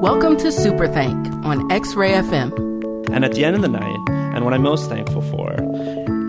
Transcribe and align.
Welcome 0.00 0.36
to 0.38 0.50
Super 0.50 0.88
Thank 0.88 1.28
on 1.44 1.70
X 1.70 1.94
Ray 1.94 2.12
FM. 2.12 3.10
And 3.10 3.22
at 3.22 3.32
the 3.32 3.44
end 3.44 3.54
of 3.54 3.60
the 3.60 3.68
night, 3.68 3.98
and 4.08 4.46
what 4.46 4.54
I'm 4.54 4.62
most 4.62 4.88
thankful 4.88 5.20
for, 5.20 5.52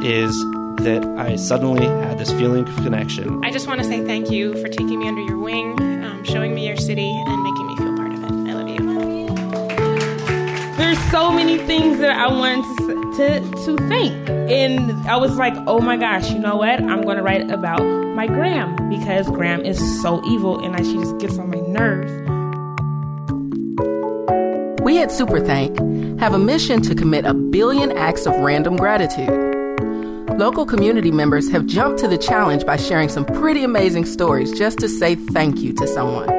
is 0.03 0.37
that 0.83 1.05
I 1.17 1.37
suddenly 1.37 1.85
had 1.85 2.17
this 2.17 2.33
feeling 2.33 2.67
of 2.67 2.75
connection. 2.83 3.41
I 3.45 3.49
just 3.49 3.67
want 3.67 3.79
to 3.79 3.85
say 3.87 4.03
thank 4.03 4.29
you 4.29 4.61
for 4.61 4.67
taking 4.67 4.99
me 4.99 5.07
under 5.07 5.21
your 5.21 5.37
wing, 5.37 5.79
um, 6.03 6.21
showing 6.25 6.53
me 6.53 6.67
your 6.67 6.75
city, 6.75 7.11
and 7.25 7.43
making 7.43 7.65
me 7.65 7.77
feel 7.77 7.95
part 7.95 8.11
of 8.11 8.21
it. 8.21 8.29
I 8.49 8.53
love 8.53 8.67
you. 8.67 8.81
There's 10.75 10.99
so 11.09 11.31
many 11.31 11.57
things 11.57 11.99
that 11.99 12.11
I 12.11 12.27
wanted 12.27 12.65
to, 12.77 12.93
to, 13.15 13.39
to 13.65 13.77
thank. 13.87 14.29
And 14.51 14.91
I 15.07 15.15
was 15.15 15.37
like, 15.37 15.53
oh 15.65 15.79
my 15.79 15.95
gosh, 15.95 16.29
you 16.29 16.39
know 16.39 16.57
what? 16.57 16.81
I'm 16.81 17.03
going 17.03 17.15
to 17.15 17.23
write 17.23 17.49
about 17.49 17.81
my 17.81 18.27
Gram 18.27 18.89
because 18.89 19.29
Gram 19.29 19.63
is 19.63 19.79
so 20.01 20.21
evil 20.27 20.59
and 20.61 20.75
I, 20.75 20.83
she 20.83 20.95
just 20.95 21.17
gets 21.19 21.37
on 21.37 21.49
my 21.49 21.59
nerves. 21.59 22.11
At 25.01 25.09
Superthank 25.09 26.19
have 26.19 26.35
a 26.35 26.37
mission 26.37 26.79
to 26.83 26.93
commit 26.93 27.25
a 27.25 27.33
billion 27.33 27.91
acts 27.97 28.27
of 28.27 28.35
random 28.35 28.75
gratitude. 28.75 29.31
Local 30.37 30.63
community 30.63 31.09
members 31.09 31.49
have 31.49 31.65
jumped 31.65 31.99
to 32.01 32.07
the 32.07 32.19
challenge 32.19 32.67
by 32.67 32.77
sharing 32.77 33.09
some 33.09 33.25
pretty 33.25 33.63
amazing 33.63 34.05
stories 34.05 34.55
just 34.55 34.77
to 34.77 34.87
say 34.87 35.15
thank 35.15 35.57
you 35.57 35.73
to 35.73 35.87
someone. 35.87 36.29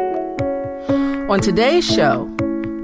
On 1.28 1.40
today's 1.40 1.84
show, 1.84 2.22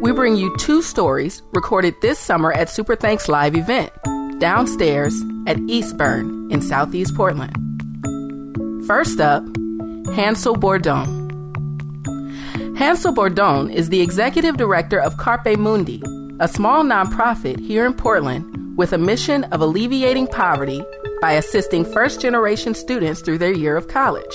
we 0.02 0.10
bring 0.10 0.34
you 0.34 0.52
two 0.56 0.82
stories 0.82 1.42
recorded 1.52 1.95
this 2.02 2.18
summer 2.18 2.52
at 2.52 2.66
Superthank's 2.66 3.29
live 3.29 3.54
event, 3.54 3.92
downstairs 4.40 5.15
at 5.46 5.59
Eastburn 5.68 6.52
in 6.52 6.60
Southeast 6.60 7.15
Portland. 7.15 7.54
First 8.84 9.20
up, 9.20 9.45
Hansel 10.16 10.56
Bordone. 10.56 11.17
Hansel 12.78 13.12
Bordone 13.12 13.74
is 13.74 13.88
the 13.88 14.00
executive 14.00 14.56
director 14.56 15.00
of 15.00 15.16
Carpe 15.16 15.59
Mundi, 15.59 16.01
a 16.38 16.46
small 16.46 16.84
nonprofit 16.84 17.59
here 17.59 17.84
in 17.84 17.93
Portland 17.93 18.79
with 18.79 18.93
a 18.93 18.98
mission 18.98 19.43
of 19.51 19.60
alleviating 19.60 20.29
poverty 20.29 20.80
by 21.21 21.32
assisting 21.32 21.84
first 21.84 22.21
generation 22.21 22.74
students 22.74 23.21
through 23.21 23.38
their 23.38 23.52
year 23.52 23.76
of 23.76 23.88
college. 23.88 24.32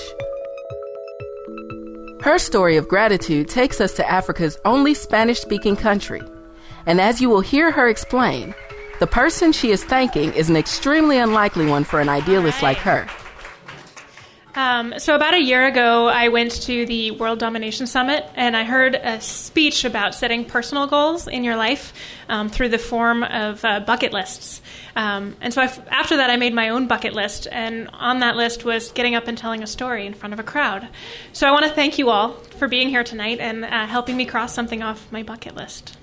Her 2.22 2.38
story 2.38 2.76
of 2.76 2.90
gratitude 2.90 3.48
takes 3.48 3.80
us 3.80 3.94
to 3.94 4.12
Africa's 4.12 4.58
only 4.66 4.94
Spanish 4.94 5.40
speaking 5.40 5.78
country. 5.78 6.22
And 6.86 7.00
as 7.00 7.22
you 7.22 7.30
will 7.30 7.40
hear 7.40 7.72
her 7.72 7.88
explain, 7.88 8.54
the 9.00 9.08
person 9.08 9.54
she 9.54 9.72
is 9.72 9.86
thanking 9.86 10.34
is 10.34 10.50
an 10.50 10.58
extremely 10.58 11.18
unlikely 11.18 11.68
one 11.68 11.86
for 11.86 12.02
an 12.02 12.10
idealist 12.10 12.62
like 12.62 12.80
her. 12.80 13.08
Um, 14.56 14.94
so, 15.00 15.16
about 15.16 15.34
a 15.34 15.42
year 15.42 15.66
ago, 15.66 16.08
I 16.08 16.28
went 16.28 16.52
to 16.64 16.86
the 16.86 17.10
World 17.12 17.40
Domination 17.40 17.88
Summit 17.88 18.24
and 18.36 18.56
I 18.56 18.64
heard 18.64 18.94
a 18.94 19.20
speech 19.20 19.84
about 19.84 20.14
setting 20.14 20.46
personal 20.46 20.86
goals 20.86 21.28
in 21.28 21.44
your 21.44 21.56
life 21.56 21.92
um, 22.30 22.50
through 22.50 22.70
the 22.70 22.78
form 22.78 23.24
of 23.24 23.66
uh, 23.66 23.80
bucket 23.80 24.14
lists. 24.14 24.62
Um, 24.96 25.36
and 25.42 25.52
so, 25.52 25.62
after 25.62 26.18
that, 26.18 26.30
I 26.30 26.38
made 26.38 26.54
my 26.54 26.70
own 26.70 26.88
bucket 26.88 27.14
list, 27.14 27.48
and 27.52 27.90
on 27.94 28.20
that 28.20 28.36
list 28.36 28.64
was 28.64 28.92
getting 28.92 29.16
up 29.16 29.28
and 29.28 29.36
telling 29.36 29.64
a 29.64 29.68
story 29.68 30.06
in 30.06 30.14
front 30.14 30.34
of 30.34 30.40
a 30.40 30.44
crowd. 30.44 30.88
So, 31.32 31.48
I 31.48 31.52
want 31.52 31.66
to 31.66 31.72
thank 31.72 31.98
you 31.98 32.12
all 32.12 32.34
for 32.58 32.68
being 32.68 32.90
here 32.90 33.04
tonight 33.04 33.40
and 33.40 33.66
uh, 33.66 33.88
helping 33.88 34.16
me 34.16 34.26
cross 34.26 34.54
something 34.54 34.84
off 34.84 35.12
my 35.12 35.24
bucket 35.24 35.56
list. 35.56 35.98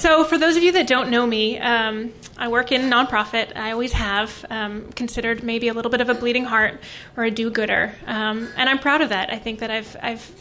So, 0.00 0.24
for 0.24 0.38
those 0.38 0.56
of 0.56 0.62
you 0.62 0.72
that 0.72 0.86
don't 0.86 1.10
know 1.10 1.26
me, 1.26 1.58
um, 1.58 2.14
I 2.38 2.48
work 2.48 2.72
in 2.72 2.88
nonprofit. 2.88 3.54
I 3.54 3.72
always 3.72 3.92
have, 3.92 4.46
um, 4.48 4.90
considered 4.92 5.42
maybe 5.42 5.68
a 5.68 5.74
little 5.74 5.90
bit 5.90 6.00
of 6.00 6.08
a 6.08 6.14
bleeding 6.14 6.46
heart 6.46 6.80
or 7.18 7.24
a 7.24 7.30
do-gooder, 7.30 7.94
um, 8.06 8.48
and 8.56 8.70
I'm 8.70 8.78
proud 8.78 9.02
of 9.02 9.10
that. 9.10 9.30
I 9.30 9.36
think 9.36 9.58
that 9.58 9.70
I've 9.70 9.94
I've 10.00 10.32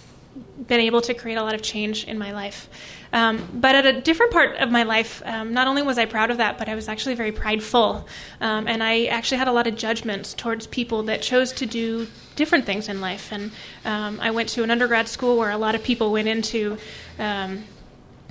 been 0.65 0.79
able 0.79 1.01
to 1.01 1.13
create 1.13 1.35
a 1.35 1.43
lot 1.43 1.55
of 1.55 1.61
change 1.61 2.05
in 2.05 2.17
my 2.17 2.31
life. 2.31 2.69
Um, 3.11 3.49
but 3.53 3.75
at 3.75 3.85
a 3.85 3.99
different 3.99 4.31
part 4.31 4.55
of 4.55 4.71
my 4.71 4.83
life, 4.83 5.21
um, 5.25 5.53
not 5.53 5.67
only 5.67 5.81
was 5.81 5.97
I 5.97 6.05
proud 6.05 6.31
of 6.31 6.37
that, 6.37 6.57
but 6.57 6.69
I 6.69 6.75
was 6.75 6.87
actually 6.87 7.15
very 7.15 7.33
prideful, 7.33 8.07
um, 8.39 8.65
and 8.65 8.81
I 8.81 9.07
actually 9.07 9.39
had 9.39 9.49
a 9.49 9.51
lot 9.51 9.67
of 9.67 9.75
judgments 9.75 10.33
towards 10.33 10.67
people 10.67 11.03
that 11.03 11.21
chose 11.21 11.51
to 11.53 11.65
do 11.65 12.07
different 12.37 12.63
things 12.65 12.87
in 12.87 13.01
life. 13.01 13.33
And 13.33 13.51
I 13.83 14.31
went 14.31 14.47
to 14.49 14.63
an 14.63 14.71
undergrad 14.71 15.09
school 15.09 15.35
where 15.35 15.51
a 15.51 15.57
lot 15.57 15.75
of 15.75 15.83
people 15.83 16.13
went 16.13 16.29
into 16.29 16.77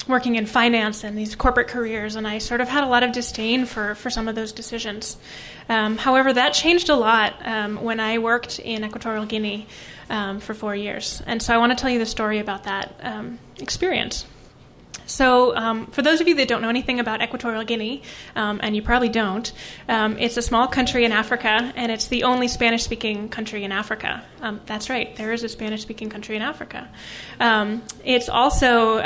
working 0.09 0.37
in 0.37 0.47
finance 0.47 1.05
and 1.05 1.17
these 1.17 1.37
corporate 1.37 1.69
careers, 1.69 2.17
and 2.17 2.27
I 2.27 2.39
sort 2.39 2.61
of 2.61 2.69
had 2.69 2.83
a 2.83 2.87
lot 2.87 3.03
of 3.03 3.13
disdain 3.13 3.67
for, 3.67 3.95
for 3.95 4.11
some 4.11 4.27
of 4.27 4.35
those 4.35 4.53
decisions. 4.53 5.17
Um, 5.69 5.99
however, 5.99 6.33
that 6.33 6.55
changed 6.55 6.89
a 6.89 6.97
lot 6.97 7.35
um, 7.45 7.83
when 7.83 8.01
I 8.01 8.19
worked 8.19 8.59
in 8.59 8.85
Equatorial 8.85 9.27
Guinea 9.27 9.67
um, 10.09 10.41
for 10.41 10.55
four 10.55 10.75
years. 10.75 11.23
And 11.27 11.43
so 11.43 11.55
I 11.55 11.59
want 11.59 11.73
to 11.73 11.77
tell 11.77 11.91
you 11.91 11.99
the 11.99 12.07
story 12.07 12.39
about 12.39 12.65
that 12.65 12.95
um, 13.03 13.39
experience. 13.59 14.27
So, 15.07 15.57
um, 15.57 15.87
for 15.87 16.03
those 16.03 16.21
of 16.21 16.29
you 16.29 16.35
that 16.35 16.49
don't 16.49 16.61
know 16.61 16.69
anything 16.69 17.01
about 17.01 17.23
Equatorial 17.23 17.65
Guinea, 17.65 18.03
um, 18.37 18.61
and 18.63 18.77
you 18.77 18.83
probably 18.83 19.09
don't, 19.09 19.51
um, 19.89 20.19
it's 20.19 20.37
a 20.37 20.43
small 20.43 20.69
country 20.69 21.07
in 21.07 21.13
Africa, 21.13 21.73
and 21.77 21.91
it's 21.91 22.09
the 22.09 22.25
only 22.25 22.47
Spanish 22.47 22.85
speaking 22.85 23.31
country 23.31 23.65
in 23.65 23.73
Africa. 23.73 24.23
Um, 24.43 24.61
that's 24.67 24.91
right, 24.91 25.17
there 25.17 25.33
is 25.33 25.43
a 25.45 25.49
Spanish 25.49 25.81
speaking 25.81 26.11
country 26.11 26.37
in 26.37 26.43
Africa. 26.43 26.91
Um, 27.41 27.83
it's 28.05 28.29
also 28.29 28.99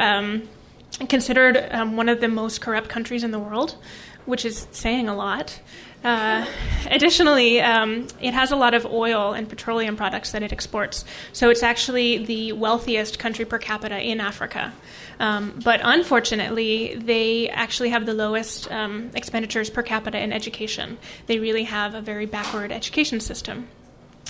considered 1.09 1.69
um, 1.71 1.97
one 1.97 2.09
of 2.09 2.21
the 2.21 2.29
most 2.29 2.61
corrupt 2.61 2.89
countries 2.89 3.25
in 3.25 3.31
the 3.31 3.39
world, 3.39 3.77
which 4.25 4.45
is 4.45 4.67
saying 4.71 5.09
a 5.09 5.15
lot. 5.15 5.61
Uh, 6.05 6.45
additionally, 6.91 7.61
um, 7.61 8.09
it 8.21 8.35
has 8.35 8.51
a 8.51 8.57
lot 8.57 8.75
of 8.75 8.85
oil 8.87 9.33
and 9.33 9.49
petroleum 9.49 9.97
products 9.97 10.33
that 10.33 10.43
it 10.43 10.53
exports. 10.53 11.05
So 11.33 11.49
it's 11.51 11.63
actually 11.63 12.25
the 12.25 12.53
wealthiest 12.53 13.19
country 13.19 13.45
per 13.45 13.59
capita 13.59 14.01
in 14.01 14.21
Africa. 14.21 14.73
Um, 15.21 15.61
but 15.63 15.81
unfortunately, 15.83 16.97
they 16.97 17.49
actually 17.49 17.91
have 17.91 18.07
the 18.07 18.15
lowest 18.15 18.71
um, 18.73 19.11
expenditures 19.15 19.71
per 19.71 19.83
capita 19.83 20.21
in 20.21 20.33
education. 20.33 20.99
They 21.27 21.39
really 21.39 21.65
have 21.65 21.95
a 21.95 22.01
very 22.01 22.27
backward 22.27 22.73
education 22.73 23.21
system. 23.21 23.69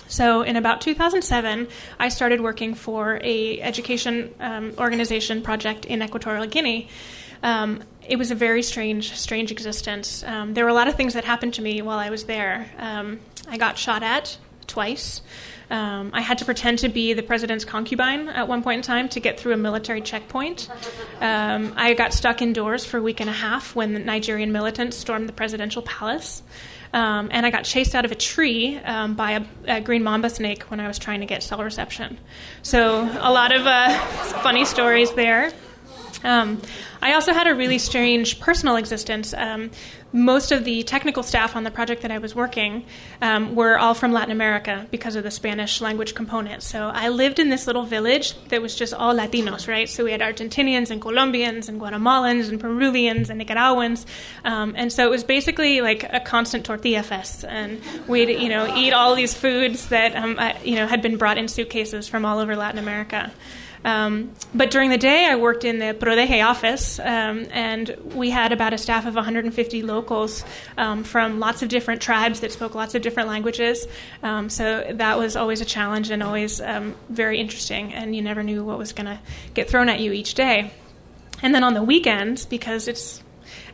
So 0.08 0.42
in 0.42 0.56
about 0.56 0.80
2007, 0.82 1.68
I 1.98 2.08
started 2.08 2.40
working 2.40 2.74
for 2.74 3.18
a 3.22 3.60
education 3.60 4.34
um, 4.40 4.74
organization 4.78 5.42
project 5.42 5.84
in 5.86 6.02
Equatorial 6.02 6.46
Guinea. 6.46 6.88
Um, 7.42 7.82
it 8.06 8.16
was 8.16 8.30
a 8.30 8.34
very 8.34 8.62
strange, 8.62 9.16
strange 9.16 9.50
existence. 9.50 10.22
Um, 10.22 10.54
there 10.54 10.64
were 10.64 10.70
a 10.70 10.74
lot 10.74 10.88
of 10.88 10.96
things 10.96 11.14
that 11.14 11.24
happened 11.24 11.54
to 11.54 11.62
me 11.62 11.82
while 11.82 11.98
I 11.98 12.10
was 12.10 12.24
there. 12.24 12.70
Um, 12.78 13.20
I 13.48 13.56
got 13.56 13.78
shot 13.78 14.02
at 14.02 14.36
twice. 14.66 15.22
Um, 15.70 16.10
I 16.12 16.20
had 16.20 16.38
to 16.38 16.44
pretend 16.44 16.80
to 16.80 16.88
be 16.90 17.14
the 17.14 17.22
president's 17.22 17.64
concubine 17.64 18.28
at 18.28 18.46
one 18.46 18.62
point 18.62 18.78
in 18.78 18.82
time 18.82 19.08
to 19.10 19.20
get 19.20 19.40
through 19.40 19.54
a 19.54 19.56
military 19.56 20.02
checkpoint. 20.02 20.68
Um, 21.20 21.72
I 21.76 21.94
got 21.94 22.12
stuck 22.12 22.42
indoors 22.42 22.84
for 22.84 22.98
a 22.98 23.02
week 23.02 23.20
and 23.20 23.30
a 23.30 23.32
half 23.32 23.74
when 23.74 23.94
the 23.94 23.98
Nigerian 23.98 24.52
militants 24.52 24.98
stormed 24.98 25.28
the 25.28 25.32
presidential 25.32 25.80
palace. 25.82 26.42
Um, 26.92 27.28
and 27.32 27.46
I 27.46 27.50
got 27.50 27.64
chased 27.64 27.94
out 27.94 28.04
of 28.04 28.12
a 28.12 28.14
tree 28.14 28.76
um, 28.76 29.14
by 29.14 29.32
a, 29.32 29.44
a, 29.66 29.80
green 29.80 30.02
mamba 30.02 30.28
snake 30.28 30.64
when 30.64 30.78
I 30.78 30.88
was 30.88 30.98
trying 30.98 31.20
to 31.20 31.26
get 31.26 31.42
cell 31.42 31.64
reception. 31.64 32.18
So, 32.62 33.00
a 33.20 33.32
lot 33.32 33.50
of 33.52 33.66
uh, 33.66 33.98
funny 34.42 34.66
stories 34.66 35.10
there. 35.14 35.52
Um, 36.24 36.60
I 37.00 37.14
also 37.14 37.32
had 37.32 37.46
a 37.46 37.54
really 37.54 37.78
strange 37.78 38.40
personal 38.40 38.76
existence. 38.76 39.34
Um, 39.34 39.70
most 40.12 40.52
of 40.52 40.64
the 40.64 40.82
technical 40.82 41.22
staff 41.22 41.56
on 41.56 41.64
the 41.64 41.70
project 41.70 42.02
that 42.02 42.10
I 42.10 42.18
was 42.18 42.34
working 42.34 42.84
um, 43.22 43.54
were 43.54 43.78
all 43.78 43.94
from 43.94 44.12
Latin 44.12 44.30
America 44.30 44.86
because 44.90 45.16
of 45.16 45.24
the 45.24 45.30
Spanish 45.30 45.80
language 45.80 46.14
component. 46.14 46.62
So 46.62 46.90
I 46.92 47.08
lived 47.08 47.38
in 47.38 47.48
this 47.48 47.66
little 47.66 47.84
village 47.84 48.34
that 48.48 48.60
was 48.60 48.74
just 48.74 48.92
all 48.92 49.14
Latinos, 49.14 49.66
right? 49.66 49.88
So 49.88 50.04
we 50.04 50.12
had 50.12 50.20
Argentinians 50.20 50.90
and 50.90 51.00
Colombians 51.00 51.68
and 51.68 51.80
Guatemalans 51.80 52.50
and 52.50 52.60
Peruvians 52.60 53.30
and 53.30 53.38
Nicaraguans, 53.38 54.06
um, 54.44 54.74
and 54.76 54.92
so 54.92 55.06
it 55.06 55.10
was 55.10 55.24
basically 55.24 55.80
like 55.80 56.04
a 56.12 56.20
constant 56.20 56.66
tortilla 56.66 57.02
fest. 57.02 57.44
And 57.48 57.80
we'd 58.06 58.28
you 58.28 58.48
know 58.48 58.76
eat 58.76 58.92
all 58.92 59.14
these 59.14 59.34
foods 59.34 59.88
that 59.88 60.14
um, 60.14 60.36
I, 60.38 60.60
you 60.62 60.76
know 60.76 60.86
had 60.86 61.00
been 61.00 61.16
brought 61.16 61.38
in 61.38 61.48
suitcases 61.48 62.06
from 62.06 62.24
all 62.24 62.38
over 62.38 62.54
Latin 62.54 62.78
America. 62.78 63.32
Um, 63.84 64.32
but 64.54 64.70
during 64.70 64.90
the 64.90 64.98
day, 64.98 65.26
I 65.26 65.36
worked 65.36 65.64
in 65.64 65.78
the 65.78 65.94
PRODEGE 65.94 66.42
office, 66.42 66.98
um, 66.98 67.46
and 67.50 67.96
we 68.14 68.30
had 68.30 68.52
about 68.52 68.72
a 68.72 68.78
staff 68.78 69.06
of 69.06 69.14
150 69.14 69.82
locals 69.82 70.44
um, 70.78 71.04
from 71.04 71.40
lots 71.40 71.62
of 71.62 71.68
different 71.68 72.00
tribes 72.00 72.40
that 72.40 72.52
spoke 72.52 72.74
lots 72.74 72.94
of 72.94 73.02
different 73.02 73.28
languages. 73.28 73.86
Um, 74.22 74.48
so 74.48 74.86
that 74.92 75.18
was 75.18 75.36
always 75.36 75.60
a 75.60 75.64
challenge 75.64 76.10
and 76.10 76.22
always 76.22 76.60
um, 76.60 76.94
very 77.08 77.40
interesting, 77.40 77.92
and 77.92 78.14
you 78.14 78.22
never 78.22 78.42
knew 78.42 78.64
what 78.64 78.78
was 78.78 78.92
going 78.92 79.06
to 79.06 79.18
get 79.54 79.68
thrown 79.68 79.88
at 79.88 80.00
you 80.00 80.12
each 80.12 80.34
day. 80.34 80.70
And 81.42 81.54
then 81.54 81.64
on 81.64 81.74
the 81.74 81.82
weekends, 81.82 82.46
because 82.46 82.86
it's 82.86 83.22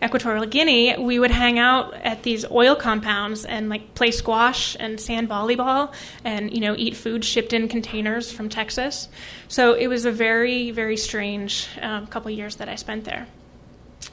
Equatorial 0.03 0.47
Guinea, 0.47 0.97
we 0.99 1.19
would 1.19 1.31
hang 1.31 1.59
out 1.59 1.95
at 1.95 2.23
these 2.23 2.45
oil 2.51 2.77
compounds 2.77 3.45
and 3.45 3.69
like 3.69 3.95
play 3.95 4.11
squash 4.11 4.77
and 4.79 5.01
sand 5.01 5.29
volleyball 5.29 5.93
and 6.25 6.53
you 6.53 6.61
know 6.61 6.75
eat 6.77 6.97
food 6.97 7.25
shipped 7.25 7.53
in 7.53 7.69
containers 7.69 8.31
from 8.31 8.49
Texas. 8.49 9.09
So 9.49 9.75
it 9.75 9.89
was 9.89 10.05
a 10.05 10.13
very 10.13 10.71
very 10.71 10.97
strange 10.97 11.69
um, 11.81 12.07
couple 12.07 12.31
years 12.31 12.57
that 12.57 12.69
I 12.69 12.77
spent 12.77 13.05
there. 13.05 13.27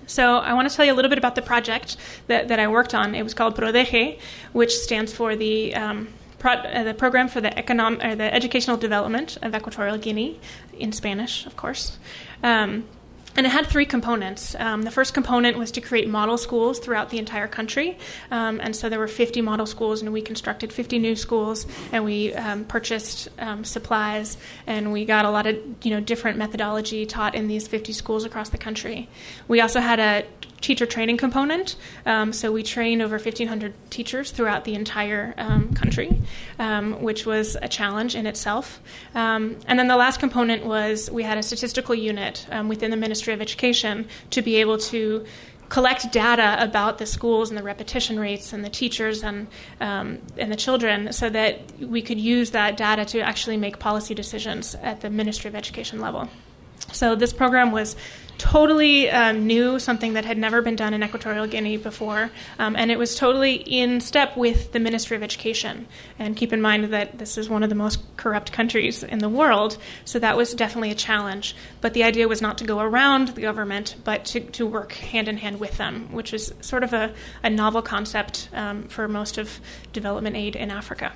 So 0.08 0.38
I 0.38 0.54
want 0.54 0.70
to 0.70 0.76
tell 0.76 0.86
you 0.86 0.94
a 0.94 0.96
little 0.96 1.10
bit 1.10 1.18
about 1.18 1.36
the 1.36 1.42
project 1.42 1.98
that, 2.28 2.48
that 2.50 2.60
I 2.60 2.68
worked 2.68 2.94
on. 2.94 3.16
It 3.16 3.24
was 3.24 3.34
called 3.34 3.56
PRODEGE, 3.56 4.20
which 4.54 4.76
stands 4.76 5.14
for 5.14 5.36
the 5.36 5.76
um, 5.76 6.10
pro- 6.40 6.54
uh, 6.54 6.84
the 6.84 6.94
program 6.94 7.28
for 7.28 7.42
the 7.42 7.58
economic 7.58 8.04
or 8.04 8.16
the 8.16 8.34
educational 8.34 8.78
development 8.78 9.38
of 9.42 9.56
Equatorial 9.56 9.98
Guinea 9.98 10.40
in 10.78 10.92
Spanish, 10.92 11.46
of 11.46 11.56
course. 11.58 11.98
Um, 12.44 12.86
and 13.36 13.46
it 13.46 13.50
had 13.50 13.68
three 13.68 13.86
components. 13.86 14.56
Um, 14.58 14.84
the 14.84 14.92
first 14.92 15.14
component 15.14 15.58
was 15.58 15.72
to 15.72 15.82
create 15.82 16.08
model 16.08 16.38
schools 16.38 16.80
throughout 16.80 17.10
the 17.10 17.18
entire 17.18 17.48
country. 17.48 17.98
Um, 18.32 18.60
and 18.62 18.76
so 18.76 18.90
there 18.90 19.00
were 19.00 19.08
50 19.08 19.42
model 19.42 19.66
schools, 19.66 20.02
and 20.02 20.14
we 20.14 20.22
constructed 20.22 20.72
50 20.72 21.00
new 21.00 21.16
schools, 21.16 21.66
and 21.92 22.06
we 22.06 22.34
um, 22.34 22.66
purchased 22.66 23.28
um, 23.40 23.64
supplies, 23.64 24.38
and 24.66 24.94
we 24.94 25.06
got 25.06 25.26
a 25.26 25.30
lot 25.30 25.48
of 25.48 25.58
you 25.84 25.92
know 25.92 26.00
different 26.00 26.38
methodology 26.38 27.06
taught 27.06 27.36
in 27.36 27.48
these 27.48 27.68
50 27.68 27.94
schools 27.94 28.24
across 28.24 28.50
the 28.50 28.58
country. 28.58 29.10
We 29.48 29.62
also 29.62 29.80
had 29.80 30.00
a 30.00 30.26
teacher 30.66 30.88
training 30.88 31.16
component. 31.18 31.76
Um, 32.08 32.34
so 32.34 32.52
we 32.52 32.64
trained 32.64 33.04
over 33.04 33.18
1,500 33.18 33.74
teachers 33.92 34.32
throughout 34.32 34.64
the 34.64 34.74
entire 34.74 35.36
um, 35.38 35.74
country, 35.76 36.20
um, 36.58 37.04
which 37.04 37.26
was 37.26 37.56
a 37.62 37.68
challenge 37.68 38.16
in 38.16 38.26
itself. 38.26 38.82
Um, 39.14 39.58
and 39.68 39.78
then 39.78 39.88
the 39.88 39.96
last 39.96 40.20
component 40.20 40.66
was 40.66 41.10
we 41.12 41.22
had 41.22 41.38
a 41.38 41.44
statistical 41.44 41.94
unit 41.94 42.48
um, 42.50 42.68
within 42.68 42.90
the 42.90 42.98
Ministry 42.98 43.32
of 43.32 43.42
Education 43.42 44.08
to 44.32 44.42
be 44.42 44.56
able 44.56 44.80
to 44.80 45.26
collect 45.70 46.12
data 46.12 46.58
about 46.60 46.98
the 46.98 47.06
schools 47.06 47.50
and 47.50 47.58
the 47.58 47.64
repetition 47.64 48.20
rates 48.20 48.52
and 48.52 48.66
the 48.66 48.70
teachers 48.70 49.24
and 49.24 49.48
um, 49.80 50.20
and 50.38 50.52
the 50.52 50.56
children, 50.56 51.12
so 51.12 51.30
that 51.30 51.60
we 51.80 52.02
could 52.02 52.20
use 52.20 52.52
that 52.52 52.78
data 52.78 53.04
to 53.06 53.20
actually 53.20 53.58
make 53.58 53.78
policy 53.80 54.14
decisions 54.14 54.76
at 54.76 55.02
the 55.02 55.10
Ministry 55.10 55.48
of 55.48 55.56
Education 55.56 56.00
level. 56.00 56.30
So 56.92 57.16
this 57.16 57.34
program 57.34 57.72
was 57.72 57.96
totally 58.38 59.10
um, 59.10 59.48
new, 59.48 59.80
something 59.80 60.14
that 60.14 60.26
had 60.26 60.38
never 60.38 60.62
been 60.62 60.76
done 60.76 60.94
in 60.94 61.04
Equatorial 61.04 61.48
Guinea 61.48 61.78
before, 61.78 62.32
um, 62.60 62.76
and 62.76 62.92
it 62.92 63.00
was 63.00 63.16
totally 63.16 63.56
in 63.56 64.02
step 64.02 64.36
with 64.38 64.72
the 64.72 64.80
Ministry 64.80 65.18
of 65.18 65.24
Education. 65.24 65.88
And 66.20 66.36
keep 66.36 66.54
in 66.54 66.62
mind 66.62 66.94
that 66.94 67.18
this 67.18 67.38
is 67.38 67.50
one 67.50 67.64
of 67.64 67.70
the 67.70 67.76
most 67.76 68.00
corrupt 68.18 68.52
countries 68.52 69.04
in 69.04 69.20
the 69.20 69.30
world, 69.30 69.78
so 70.04 70.20
that 70.20 70.38
was 70.38 70.54
definitely 70.54 70.92
a 70.92 70.96
challenge. 70.96 71.56
But 71.82 71.94
the 71.94 72.04
idea 72.04 72.28
was 72.28 72.42
not 72.42 72.58
to 72.60 72.64
go 72.64 72.80
around 72.80 73.30
the 73.30 73.42
government, 73.42 73.96
but 74.04 74.26
to, 74.26 74.40
to 74.40 74.66
work 74.66 74.94
hand 74.94 75.28
in 75.28 75.38
hand 75.38 75.60
with 75.60 75.78
them, 75.78 76.12
which 76.12 76.34
is 76.34 76.54
sort 76.62 76.84
of 76.84 76.94
a, 76.94 77.14
a 77.44 77.50
novel 77.50 77.82
concept 77.82 78.50
um, 78.54 78.84
for 78.88 79.08
most 79.08 79.38
of 79.38 79.60
development 79.94 80.36
aid 80.36 80.56
in 80.56 80.72
Africa. 80.72 81.14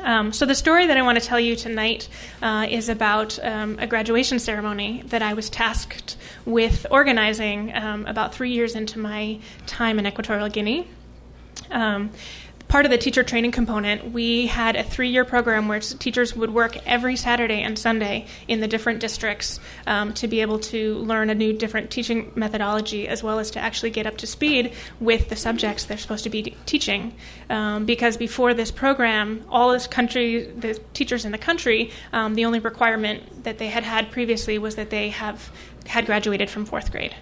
Um, 0.00 0.32
so, 0.32 0.46
the 0.46 0.54
story 0.54 0.86
that 0.86 0.96
I 0.96 1.02
want 1.02 1.18
to 1.20 1.24
tell 1.24 1.40
you 1.40 1.56
tonight 1.56 2.08
uh, 2.40 2.66
is 2.68 2.88
about 2.88 3.38
um, 3.44 3.78
a 3.78 3.86
graduation 3.86 4.38
ceremony 4.38 5.02
that 5.06 5.22
I 5.22 5.34
was 5.34 5.50
tasked 5.50 6.16
with 6.44 6.86
organizing 6.90 7.74
um, 7.74 8.06
about 8.06 8.34
three 8.34 8.52
years 8.52 8.74
into 8.74 8.98
my 8.98 9.40
time 9.66 9.98
in 9.98 10.06
Equatorial 10.06 10.48
Guinea. 10.48 10.86
Part 12.68 12.84
of 12.84 12.90
the 12.90 12.98
teacher 12.98 13.22
training 13.22 13.52
component, 13.52 14.12
we 14.12 14.46
had 14.46 14.76
a 14.76 14.84
three 14.84 15.08
year 15.08 15.24
program 15.24 15.68
where 15.68 15.80
teachers 15.80 16.36
would 16.36 16.52
work 16.52 16.76
every 16.86 17.16
Saturday 17.16 17.62
and 17.62 17.78
Sunday 17.78 18.26
in 18.46 18.60
the 18.60 18.68
different 18.68 19.00
districts 19.00 19.58
um, 19.86 20.12
to 20.14 20.28
be 20.28 20.42
able 20.42 20.58
to 20.58 20.96
learn 20.96 21.30
a 21.30 21.34
new 21.34 21.54
different 21.54 21.90
teaching 21.90 22.30
methodology 22.34 23.08
as 23.08 23.22
well 23.22 23.38
as 23.38 23.50
to 23.52 23.58
actually 23.58 23.88
get 23.88 24.06
up 24.06 24.18
to 24.18 24.26
speed 24.26 24.74
with 25.00 25.30
the 25.30 25.36
subjects 25.36 25.86
they're 25.86 25.96
supposed 25.96 26.24
to 26.24 26.30
be 26.30 26.54
teaching. 26.66 27.14
Um, 27.48 27.86
because 27.86 28.18
before 28.18 28.52
this 28.52 28.70
program, 28.70 29.46
all 29.48 29.72
this 29.72 29.86
country, 29.86 30.44
the 30.44 30.78
teachers 30.92 31.24
in 31.24 31.32
the 31.32 31.38
country, 31.38 31.90
um, 32.12 32.34
the 32.34 32.44
only 32.44 32.60
requirement 32.60 33.44
that 33.44 33.56
they 33.56 33.68
had 33.68 33.84
had 33.84 34.10
previously 34.10 34.58
was 34.58 34.74
that 34.74 34.90
they 34.90 35.08
have 35.08 35.50
had 35.88 36.06
graduated 36.06 36.48
from 36.48 36.64
fourth 36.64 36.92
grade. 36.92 37.14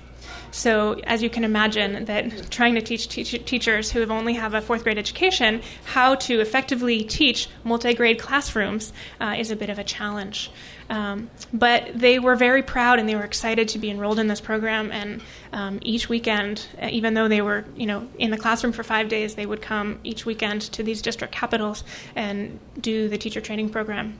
So, 0.51 0.95
as 1.05 1.23
you 1.23 1.29
can 1.29 1.45
imagine, 1.45 2.07
that 2.07 2.51
trying 2.51 2.77
to 2.77 2.81
teach 2.81 3.09
teach- 3.09 3.45
teachers 3.45 3.91
who 3.91 4.01
have 4.01 4.11
only 4.11 4.35
have 4.35 4.55
a 4.55 4.61
fourth 4.61 4.85
grade 4.85 4.99
education 4.99 5.61
how 5.85 6.15
to 6.15 6.41
effectively 6.41 7.05
teach 7.05 7.49
multi-grade 7.65 8.19
classrooms 8.19 8.93
uh, 9.21 9.35
is 9.39 9.51
a 9.51 9.57
bit 9.57 9.71
of 9.71 9.79
a 9.79 9.85
challenge. 9.85 10.51
Um, 10.89 11.31
but 11.53 11.91
they 11.95 12.19
were 12.19 12.37
very 12.37 12.63
proud 12.63 12.99
and 12.99 13.09
they 13.09 13.17
were 13.17 13.25
excited 13.25 13.69
to 13.69 13.79
be 13.79 13.91
enrolled 13.91 14.19
in 14.19 14.29
this 14.29 14.41
program. 14.41 14.93
And 14.93 15.21
um, 15.53 15.79
each 15.83 16.09
weekend, 16.09 16.67
uh, 16.81 16.89
even 16.91 17.15
though 17.15 17.29
they 17.29 17.43
were, 17.43 17.65
you 17.77 17.87
know, 17.87 18.09
in 18.19 18.31
the 18.31 18.39
classroom 18.39 18.73
for 18.73 18.83
five 18.83 19.09
days, 19.09 19.35
they 19.35 19.47
would 19.47 19.61
come 19.61 19.99
each 20.05 20.25
weekend 20.25 20.63
to 20.73 20.83
these 20.83 21.03
district 21.03 21.35
capitals 21.35 21.83
and 22.15 22.59
do 22.81 23.09
the 23.09 23.19
teacher 23.19 23.41
training 23.41 23.71
program. 23.71 24.17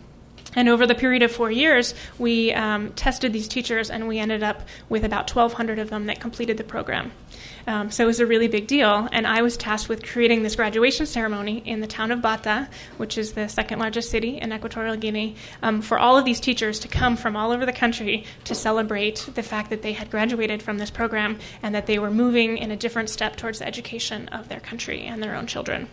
And 0.57 0.69
over 0.69 0.87
the 0.87 0.95
period 0.95 1.23
of 1.23 1.31
four 1.31 1.51
years, 1.51 1.95
we 2.19 2.53
um, 2.53 2.93
tested 2.95 3.33
these 3.33 3.47
teachers, 3.47 3.91
and 3.91 4.09
we 4.09 4.19
ended 4.19 4.43
up 4.43 4.63
with 4.89 5.05
about 5.05 5.31
1,200 5.31 5.79
of 5.79 5.91
them 5.91 6.07
that 6.07 6.19
completed 6.19 6.57
the 6.57 6.65
program. 6.65 7.13
Um, 7.67 7.91
so 7.91 8.05
it 8.05 8.07
was 8.07 8.21
a 8.21 8.27
really 8.27 8.49
big 8.49 8.67
deal. 8.67 9.09
And 9.13 9.27
I 9.27 9.43
was 9.43 9.57
tasked 9.57 9.89
with 9.89 10.05
creating 10.05 10.43
this 10.43 10.57
graduation 10.57 11.05
ceremony 11.07 11.59
in 11.59 11.81
the 11.81 11.87
town 11.87 12.11
of 12.11 12.23
Bata, 12.23 12.69
which 12.97 13.19
is 13.19 13.33
the 13.33 13.49
second 13.49 13.81
largest 13.81 14.11
city 14.11 14.39
in 14.39 14.53
Equatorial 14.53 14.97
Guinea, 14.97 15.37
um, 15.63 15.83
for 15.83 15.99
all 15.99 16.17
of 16.17 16.25
these 16.25 16.41
teachers 16.41 16.79
to 16.81 16.89
come 16.89 17.17
from 17.17 17.37
all 17.37 17.51
over 17.51 17.67
the 17.67 17.73
country 17.73 18.25
to 18.45 18.55
celebrate 18.55 19.29
the 19.35 19.43
fact 19.43 19.71
that 19.71 19.83
they 19.83 19.93
had 19.93 20.11
graduated 20.11 20.63
from 20.63 20.79
this 20.79 20.91
program 20.91 21.39
and 21.63 21.75
that 21.75 21.87
they 21.87 21.99
were 21.99 22.11
moving 22.11 22.57
in 22.57 22.71
a 22.71 22.77
different 22.77 23.11
step 23.11 23.37
towards 23.37 23.59
the 23.59 23.67
education 23.67 24.29
of 24.29 24.49
their 24.49 24.61
country 24.61 25.03
and 25.03 25.23
their 25.23 25.35
own 25.35 25.47
children. 25.47 25.89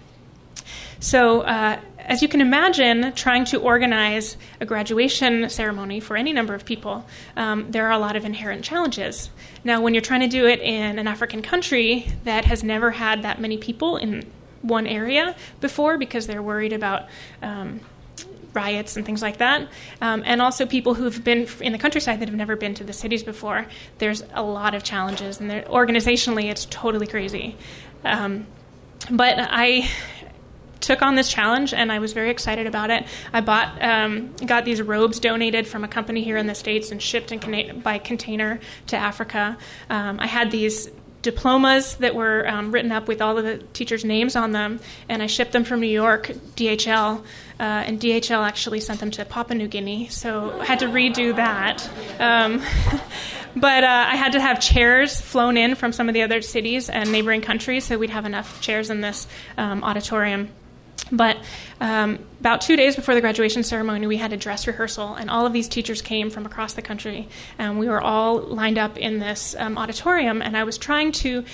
So, 1.00 1.42
uh, 1.42 1.80
as 2.06 2.22
you 2.22 2.28
can 2.28 2.42
imagine, 2.42 3.13
trying 3.13 3.45
to 3.45 3.60
organize 3.60 4.36
a 4.60 4.66
graduation 4.66 5.50
ceremony 5.50 6.00
for 6.00 6.18
any 6.18 6.34
number 6.34 6.54
of 6.54 6.66
people, 6.66 7.06
um, 7.38 7.72
there 7.72 7.88
are 7.88 7.92
a 7.92 7.98
lot 7.98 8.16
of 8.16 8.25
inherent 8.25 8.63
challenges. 8.63 9.30
Now, 9.63 9.81
when 9.81 9.94
you're 9.94 10.01
trying 10.01 10.22
to 10.22 10.28
do 10.28 10.45
it 10.45 10.60
in 10.60 11.00
an 11.00 11.07
African 11.07 11.42
country 11.42 12.07
that 12.25 12.45
has 12.45 12.63
never 12.63 12.92
had 12.92 13.24
that 13.24 13.40
many 13.40 13.57
people 13.57 13.98
in 13.98 14.25
one 14.62 14.88
area 14.88 15.36
before 15.62 15.98
because 15.98 16.28
they're 16.28 16.42
worried 16.42 16.74
about 16.74 17.07
um, 17.42 17.80
riots 18.54 18.98
and 18.98 19.06
things 19.06 19.22
like 19.22 19.38
that, 19.38 19.68
um, 20.01 20.24
and 20.25 20.42
also 20.42 20.66
people 20.66 20.94
who've 20.94 21.24
been 21.24 21.48
in 21.62 21.72
the 21.72 21.80
countryside 21.80 22.19
that 22.19 22.28
have 22.28 22.38
never 22.38 22.56
been 22.56 22.74
to 22.75 22.84
the 22.84 22.94
cities 22.94 23.24
before, 23.24 23.66
there's 24.00 24.24
a 24.34 24.44
lot 24.44 24.75
of 24.75 24.84
challenges, 24.84 25.39
and 25.39 25.51
organizationally, 25.66 26.46
it's 26.51 26.66
totally 26.66 27.07
crazy. 27.07 27.56
Um, 28.04 28.46
but 29.10 29.36
I 29.38 29.89
took 30.84 31.02
on 31.02 31.16
this 31.16 31.30
challenge 31.30 31.74
and 31.74 31.92
I 31.92 32.00
was 32.00 32.14
very 32.14 32.30
excited 32.30 32.68
about 32.68 32.92
it. 32.92 33.06
I 33.32 33.42
bought, 33.42 33.82
um, 33.82 34.34
got 34.46 34.66
these 34.66 34.82
robes 34.82 35.20
donated 35.20 35.66
from 35.68 35.84
a 35.84 35.88
company 35.88 36.24
here 36.24 36.38
in 36.38 36.46
the 36.46 36.56
States 36.56 36.92
and 36.92 37.02
shipped 37.02 37.32
in 37.32 37.80
by 37.80 37.98
container 37.98 38.60
to 38.88 38.98
Africa. 38.98 39.58
Um, 39.90 40.20
I 40.20 40.28
had 40.28 40.52
these 40.52 40.90
diplomas 41.22 41.96
that 41.96 42.14
were 42.14 42.48
um, 42.48 42.72
written 42.72 42.92
up 42.92 43.08
with 43.08 43.22
all 43.22 43.38
of 43.38 43.46
the 43.46 43.58
teachers' 43.74 44.04
names 44.04 44.36
on 44.36 44.52
them, 44.52 44.80
and 45.08 45.24
I 45.24 45.28
shipped 45.28 45.54
them 45.54 45.64
from 45.64 45.80
New 45.80 45.88
York, 45.88 46.28
DHL, 46.58 47.20
uh, 47.22 47.24
and 47.64 48.00
DHL 48.00 48.46
actually 48.46 48.82
sent 48.82 49.00
them 49.00 49.10
to 49.12 49.24
Papua 49.24 49.58
New 49.58 49.70
Guinea, 49.70 50.10
so 50.10 50.60
I 50.60 50.66
had 50.66 50.80
to 50.80 50.88
redo 50.88 51.34
that. 51.36 51.90
Um, 52.20 52.62
but 53.56 53.86
uh, 53.86 54.06
I 54.10 54.18
had 54.18 54.34
to 54.34 54.42
have 54.42 54.60
chairs 54.60 55.20
flown 55.20 55.56
in 55.56 55.75
from 55.75 55.94
some 55.94 56.10
of 56.10 56.13
the 56.13 56.24
other 56.24 56.42
cities 56.42 56.90
and 56.90 57.10
neighboring 57.12 57.42
countries, 57.42 57.86
so 57.86 57.98
we'd 57.98 58.10
have 58.10 58.25
enough 58.25 58.60
chairs 58.60 58.90
in 58.90 59.00
this 59.00 59.25
um, 59.58 59.82
auditorium. 59.84 60.50
But 61.13 61.38
um, 61.79 62.17
about 62.39 62.62
two 62.62 62.75
days 62.75 62.96
before 62.96 63.13
the 63.13 63.22
graduation 63.22 63.62
ceremony, 63.63 64.08
we 64.08 64.17
had 64.17 64.34
a 64.34 64.38
dress 64.38 64.65
rehearsal, 64.65 65.13
and 65.13 65.29
all 65.29 65.46
of 65.46 65.53
these 65.53 65.67
teachers 65.67 66.01
came 66.01 66.32
from 66.32 66.46
across 66.46 66.74
the 66.74 66.82
country. 66.82 67.27
And 67.60 67.77
we 67.77 67.88
were 67.88 68.01
all 68.01 68.39
lined 68.39 68.79
up 68.79 68.98
in 68.98 69.20
this 69.20 69.55
um, 69.60 69.77
auditorium, 69.77 70.41
and 70.41 70.58
I 70.58 70.63
was 70.63 70.77
trying 70.77 71.12
to 71.13 71.46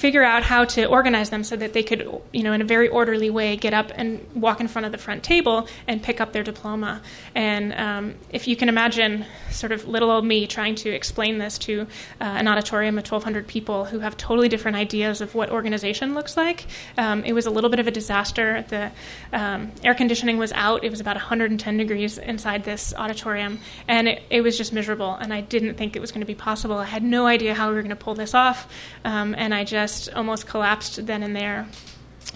figure 0.00 0.24
out 0.24 0.42
how 0.42 0.64
to 0.64 0.86
organize 0.86 1.28
them 1.28 1.44
so 1.44 1.54
that 1.54 1.74
they 1.74 1.82
could, 1.82 2.08
you 2.32 2.42
know, 2.42 2.54
in 2.54 2.62
a 2.62 2.64
very 2.64 2.88
orderly 2.88 3.28
way, 3.28 3.54
get 3.54 3.74
up 3.74 3.92
and 3.94 4.26
walk 4.34 4.58
in 4.58 4.66
front 4.66 4.86
of 4.86 4.92
the 4.92 4.96
front 4.96 5.22
table 5.22 5.68
and 5.86 6.02
pick 6.02 6.22
up 6.22 6.32
their 6.32 6.42
diploma. 6.42 7.02
And 7.34 7.74
um, 7.74 8.14
if 8.30 8.48
you 8.48 8.56
can 8.56 8.70
imagine, 8.70 9.26
sort 9.50 9.72
of 9.72 9.86
little 9.86 10.10
old 10.10 10.24
me 10.24 10.46
trying 10.46 10.74
to 10.76 10.88
explain 10.88 11.36
this 11.36 11.58
to 11.58 11.82
uh, 11.82 12.24
an 12.24 12.48
auditorium 12.48 12.96
of 12.96 13.04
1,200 13.04 13.46
people 13.46 13.84
who 13.84 13.98
have 13.98 14.16
totally 14.16 14.48
different 14.48 14.78
ideas 14.78 15.20
of 15.20 15.34
what 15.34 15.50
organization 15.50 16.14
looks 16.14 16.34
like, 16.34 16.64
um, 16.96 17.22
it 17.24 17.34
was 17.34 17.44
a 17.44 17.50
little 17.50 17.68
bit 17.68 17.78
of 17.78 17.86
a 17.86 17.90
disaster. 17.90 18.64
The 18.68 18.90
um, 19.34 19.70
air 19.84 19.94
conditioning 19.94 20.38
was 20.38 20.50
out; 20.52 20.82
it 20.82 20.90
was 20.90 21.00
about 21.00 21.16
110 21.16 21.76
degrees 21.76 22.16
inside 22.16 22.64
this 22.64 22.94
auditorium, 22.96 23.58
and 23.86 24.08
it, 24.08 24.22
it 24.30 24.40
was 24.40 24.56
just 24.56 24.72
miserable. 24.72 25.12
And 25.12 25.34
I 25.34 25.42
didn't 25.42 25.74
think 25.74 25.94
it 25.94 26.00
was 26.00 26.10
going 26.10 26.22
to 26.22 26.26
be 26.26 26.34
possible. 26.34 26.78
I 26.78 26.86
had 26.86 27.02
no 27.02 27.26
idea 27.26 27.52
how 27.52 27.68
we 27.68 27.74
were 27.74 27.82
going 27.82 27.90
to 27.90 28.02
pull 28.02 28.14
this 28.14 28.32
off, 28.32 28.66
um, 29.04 29.34
and 29.36 29.52
I 29.52 29.64
just 29.64 29.89
just 29.90 30.14
almost 30.14 30.46
collapsed 30.46 31.06
then 31.06 31.22
and 31.22 31.34
there. 31.34 31.66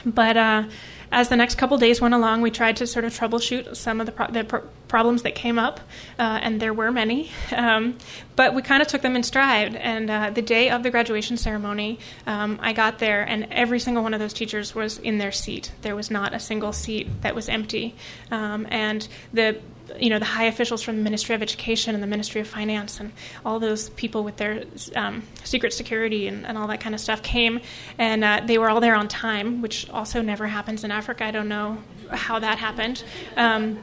But 0.04 0.37
uh, 0.37 0.64
as 1.12 1.28
the 1.28 1.37
next 1.37 1.56
couple 1.56 1.78
days 1.78 2.00
went 2.00 2.14
along, 2.14 2.42
we 2.42 2.50
tried 2.50 2.76
to 2.76 2.87
sort 2.87 3.04
of 3.04 3.16
troubleshoot 3.16 3.76
some 3.76 4.00
of 4.00 4.06
the, 4.06 4.12
pro- 4.12 4.30
the 4.30 4.44
pro- 4.44 4.64
problems 4.88 5.23
that 5.23 5.34
came 5.34 5.58
up, 5.58 5.80
uh, 6.18 6.40
and 6.42 6.61
there 6.61 6.75
were 6.75 6.90
many. 6.90 7.30
Um, 7.54 7.96
but 8.37 8.52
we 8.52 8.62
kind 8.62 8.82
of 8.82 8.88
took 8.88 9.02
them 9.02 9.14
in 9.14 9.23
stride. 9.23 9.76
And 9.76 10.11
uh, 10.11 10.30
the 10.30 10.42
day 10.42 10.68
of 10.68 10.82
the 10.82 10.90
graduation 10.90 11.37
ceremony, 11.37 12.00
um, 12.26 12.58
I 12.61 12.73
got 12.73 12.99
there, 12.99 13.23
and 13.23 13.46
every 13.52 13.78
single 13.78 14.02
one 14.02 14.12
of 14.12 14.18
those 14.18 14.32
teachers 14.32 14.75
was 14.75 14.99
in 14.99 15.18
their 15.18 15.30
seat. 15.30 15.70
There 15.82 15.94
was 15.94 16.11
not 16.11 16.34
a 16.34 16.40
single 16.40 16.73
seat 16.73 17.06
that 17.23 17.37
was 17.37 17.49
empty. 17.49 17.94
Um, 18.32 18.66
and 18.70 19.06
the 19.32 19.61
you 19.99 20.11
know 20.11 20.19
the 20.19 20.25
high 20.25 20.45
officials 20.45 20.83
from 20.83 20.97
the 20.97 21.03
Ministry 21.03 21.35
of 21.35 21.43
Education 21.43 21.95
and 21.95 22.03
the 22.03 22.07
Ministry 22.07 22.41
of 22.41 22.49
Finance 22.49 23.01
and 23.01 23.13
all 23.45 23.59
those 23.59 23.91
people 23.91 24.25
with 24.25 24.37
their 24.37 24.65
um, 24.95 25.23
secret 25.45 25.73
security 25.73 26.29
and, 26.29 26.47
and, 26.47 26.59
all 26.59 26.67
that 26.69 26.81
kind 26.81 26.95
of 26.95 27.01
stuff 27.01 27.23
came, 27.23 27.61
and 27.99 28.25
uh, 28.25 28.41
they 28.45 28.59
were 28.59 28.69
all 28.69 28.81
there 28.81 28.95
on 28.95 29.09
time, 29.09 29.63
which 29.63 29.89
also 29.91 30.23
never 30.23 30.47
happens 30.47 30.85
in 30.85 30.91
Africa. 30.91 31.25
I 31.25 31.31
don't 31.31 31.49
know 31.49 31.79
how 32.11 32.39
that 32.39 32.59
happened. 32.59 33.05
Um, 33.37 33.79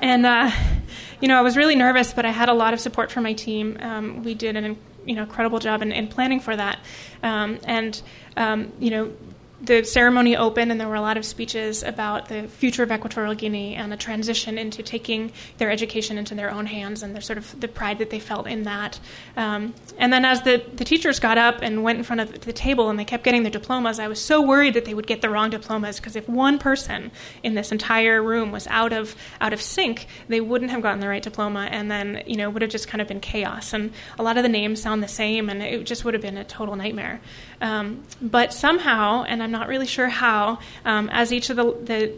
and 0.00 0.26
uh, 0.26 0.50
you 1.20 1.28
know, 1.28 1.38
I 1.38 1.42
was 1.42 1.56
really 1.56 1.76
nervous, 1.76 2.12
but 2.12 2.24
I 2.24 2.30
had 2.30 2.48
a 2.48 2.54
lot 2.54 2.74
of 2.74 2.80
support 2.80 3.10
from 3.10 3.22
my 3.22 3.32
team. 3.32 3.78
Um, 3.80 4.22
we 4.22 4.34
did 4.34 4.56
an 4.56 4.76
you 5.04 5.14
know 5.14 5.22
incredible 5.22 5.58
job 5.58 5.82
in, 5.82 5.92
in 5.92 6.08
planning 6.08 6.40
for 6.40 6.56
that, 6.56 6.78
um, 7.22 7.58
and 7.64 8.00
um, 8.36 8.72
you 8.78 8.90
know 8.90 9.12
the 9.66 9.84
ceremony 9.84 10.36
opened, 10.36 10.70
and 10.70 10.80
there 10.80 10.88
were 10.88 10.94
a 10.94 11.00
lot 11.00 11.16
of 11.16 11.24
speeches 11.24 11.82
about 11.82 12.28
the 12.28 12.48
future 12.48 12.82
of 12.82 12.90
Equatorial 12.90 13.34
Guinea 13.34 13.74
and 13.74 13.90
the 13.90 13.96
transition 13.96 14.58
into 14.58 14.82
taking 14.82 15.32
their 15.58 15.70
education 15.70 16.18
into 16.18 16.34
their 16.34 16.50
own 16.50 16.66
hands 16.66 17.02
and 17.02 17.14
the 17.14 17.20
sort 17.20 17.38
of 17.38 17.60
the 17.60 17.68
pride 17.68 17.98
that 17.98 18.10
they 18.10 18.20
felt 18.20 18.46
in 18.46 18.62
that. 18.62 18.98
Um, 19.36 19.74
and 19.98 20.12
then 20.12 20.24
as 20.24 20.42
the, 20.42 20.62
the 20.74 20.84
teachers 20.84 21.18
got 21.18 21.38
up 21.38 21.58
and 21.62 21.82
went 21.82 21.98
in 21.98 22.04
front 22.04 22.20
of 22.20 22.40
the 22.40 22.52
table 22.52 22.88
and 22.88 22.98
they 22.98 23.04
kept 23.04 23.24
getting 23.24 23.42
their 23.42 23.52
diplomas, 23.52 23.98
I 23.98 24.08
was 24.08 24.20
so 24.20 24.40
worried 24.40 24.74
that 24.74 24.84
they 24.84 24.94
would 24.94 25.06
get 25.06 25.20
the 25.20 25.30
wrong 25.30 25.50
diplomas 25.50 25.98
because 25.98 26.16
if 26.16 26.28
one 26.28 26.58
person 26.58 27.10
in 27.42 27.54
this 27.54 27.72
entire 27.72 28.22
room 28.22 28.52
was 28.52 28.66
out 28.68 28.92
of 28.92 29.16
out 29.40 29.52
of 29.52 29.60
sync, 29.60 30.06
they 30.28 30.40
wouldn't 30.40 30.70
have 30.70 30.82
gotten 30.82 31.00
the 31.00 31.08
right 31.08 31.22
diploma, 31.22 31.68
and 31.70 31.90
then 31.90 32.22
you 32.26 32.36
know 32.36 32.48
would 32.50 32.62
have 32.62 32.70
just 32.70 32.88
kind 32.88 33.02
of 33.02 33.08
been 33.08 33.20
chaos. 33.20 33.72
And 33.72 33.92
a 34.18 34.22
lot 34.22 34.36
of 34.36 34.42
the 34.42 34.48
names 34.48 34.80
sound 34.80 35.02
the 35.02 35.08
same, 35.08 35.50
and 35.50 35.62
it 35.62 35.84
just 35.84 36.04
would 36.04 36.14
have 36.14 36.22
been 36.22 36.36
a 36.36 36.44
total 36.44 36.76
nightmare. 36.76 37.20
Um, 37.60 38.04
but 38.20 38.52
somehow, 38.52 39.24
and 39.24 39.42
I'm 39.42 39.50
not 39.56 39.68
really 39.68 39.86
sure 39.86 40.08
how, 40.08 40.58
um, 40.84 41.08
as 41.12 41.32
each 41.32 41.50
of 41.50 41.56
the, 41.56 41.64
the 41.64 42.12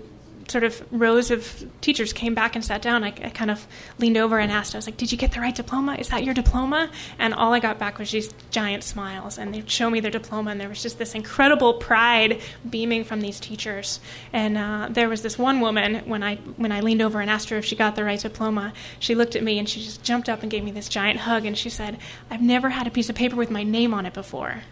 sort 0.50 0.64
of 0.64 0.82
rows 0.90 1.30
of 1.30 1.66
teachers 1.80 2.12
came 2.12 2.34
back 2.34 2.54
and 2.54 2.64
sat 2.64 2.82
down, 2.82 3.04
I, 3.04 3.08
I, 3.08 3.30
kind 3.30 3.50
of 3.50 3.66
leaned 3.98 4.16
over 4.16 4.38
and 4.38 4.50
asked, 4.50 4.74
I 4.74 4.78
was 4.78 4.86
like, 4.86 4.96
Did 4.96 5.12
you 5.12 5.18
get 5.18 5.32
the 5.32 5.40
right 5.40 5.54
diploma? 5.54 5.94
Is 5.96 6.08
that 6.08 6.24
your 6.24 6.34
diploma? 6.34 6.90
And 7.18 7.34
all 7.34 7.52
I 7.52 7.60
got 7.60 7.78
back 7.78 7.98
was 7.98 8.10
these 8.10 8.32
giant 8.50 8.84
smiles. 8.84 9.38
And 9.38 9.54
they'd 9.54 9.70
show 9.70 9.90
me 9.90 10.00
their 10.00 10.10
diploma, 10.10 10.50
and 10.50 10.60
there 10.60 10.68
was 10.68 10.82
just 10.82 10.98
this 10.98 11.14
incredible 11.14 11.74
pride 11.74 12.40
beaming 12.68 13.04
from 13.04 13.20
these 13.20 13.38
teachers. 13.40 14.00
And 14.32 14.56
uh, 14.56 14.88
there 14.90 15.08
was 15.08 15.22
this 15.22 15.38
one 15.38 15.60
woman, 15.60 15.96
when 16.08 16.22
I, 16.22 16.36
when 16.56 16.72
I 16.72 16.80
leaned 16.80 17.02
over 17.02 17.20
and 17.20 17.30
asked 17.30 17.50
her 17.50 17.56
if 17.56 17.64
she 17.64 17.76
got 17.76 17.94
the 17.96 18.04
right 18.04 18.20
diploma, 18.20 18.72
she 18.98 19.14
looked 19.14 19.36
at 19.36 19.42
me 19.42 19.58
and 19.58 19.68
she 19.68 19.82
just 19.82 20.02
jumped 20.02 20.28
up 20.28 20.42
and 20.42 20.50
gave 20.50 20.64
me 20.64 20.70
this 20.70 20.88
giant 20.88 21.20
hug. 21.20 21.44
And 21.44 21.56
she 21.56 21.70
said, 21.70 21.98
I've 22.30 22.42
never 22.42 22.70
had 22.70 22.86
a 22.86 22.90
piece 22.90 23.08
of 23.08 23.16
paper 23.16 23.36
with 23.36 23.50
my 23.50 23.62
name 23.62 23.94
on 23.94 24.06
it 24.06 24.14
before 24.14 24.62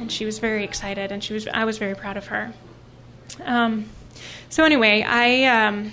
and 0.00 0.10
she 0.10 0.24
was 0.24 0.38
very 0.38 0.64
excited, 0.64 1.12
and 1.12 1.22
she 1.22 1.34
was 1.34 1.46
I 1.48 1.64
was 1.64 1.78
very 1.78 1.94
proud 1.94 2.16
of 2.16 2.26
her. 2.28 2.52
Um, 3.44 3.88
so 4.48 4.64
anyway, 4.64 5.02
I 5.02 5.44
um, 5.44 5.92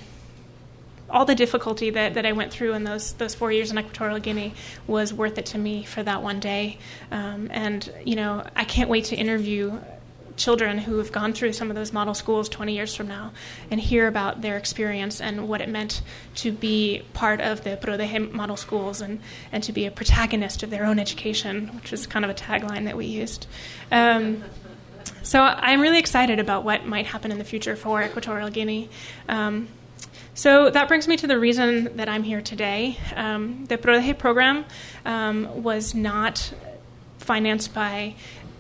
all 1.10 1.26
the 1.26 1.36
difficulty 1.36 1.90
that, 1.92 2.16
that 2.16 2.26
I 2.26 2.32
went 2.32 2.52
through 2.52 2.74
in 2.74 2.84
those 2.84 3.14
those 3.14 3.36
four 3.36 3.52
years 3.52 3.72
in 3.72 3.78
Equatorial 3.78 4.20
Guinea 4.20 4.54
was 4.88 5.14
worth 5.14 5.38
it 5.38 5.46
to 5.48 5.58
me 5.58 5.84
for 5.84 6.04
that 6.04 6.24
one 6.24 6.40
day, 6.40 6.80
um, 7.12 7.50
and 7.52 7.92
you 8.06 8.16
know 8.16 8.44
I 8.56 8.64
can't 8.64 8.90
wait 8.90 9.06
to 9.06 9.16
interview 9.16 9.80
children 10.38 10.78
who 10.78 10.98
have 11.00 11.12
gone 11.12 11.34
through 11.34 11.52
some 11.52 11.70
of 11.70 11.76
those 11.76 11.92
model 11.92 12.14
schools 12.14 12.48
20 12.48 12.74
years 12.74 12.96
from 12.96 13.08
now 13.08 13.34
and 13.70 13.82
hear 13.82 14.08
about 14.08 14.42
their 14.42 14.56
experience 14.56 15.20
and 15.20 15.50
what 15.50 15.60
it 15.60 15.68
meant 15.68 16.02
to 16.36 16.52
be 16.52 17.02
part 17.14 17.42
of 17.42 17.64
the 17.64 17.76
PRODEGE 17.76 18.32
model 18.32 18.56
schools 18.56 19.02
and, 19.02 19.20
and 19.52 19.64
to 19.64 19.74
be 19.74 19.86
a 19.86 19.92
protagonist 19.92 20.64
of 20.64 20.70
their 20.70 20.86
own 20.86 21.00
education, 21.00 21.68
which 21.76 21.92
is 21.92 22.08
kind 22.08 22.24
of 22.24 22.32
a 22.32 22.36
tagline 22.36 22.86
that 22.86 22.96
we 22.96 23.06
used. 23.06 23.48
Um, 23.92 24.44
so 25.24 25.42
I'm 25.42 25.82
really 25.82 26.00
excited 26.00 26.40
about 26.40 26.64
what 26.64 26.86
might 26.86 27.08
happen 27.08 27.32
in 27.32 27.38
the 27.38 27.44
future 27.44 27.76
for 27.76 28.02
Equatorial 28.02 28.50
Guinea. 28.50 28.90
Um, 29.28 29.68
so 30.34 30.70
that 30.70 30.88
brings 30.88 31.08
me 31.08 31.18
to 31.18 31.28
the 31.28 31.40
reason 31.40 31.98
that 31.98 32.08
I'm 32.08 32.24
here 32.24 32.42
today. 32.42 32.98
Um, 33.16 33.66
the 33.66 33.78
PRODEGE 33.78 34.20
program 34.20 34.66
um, 35.04 35.64
was 35.64 35.96
not 35.96 36.54
financed 37.18 37.74
by 37.74 38.16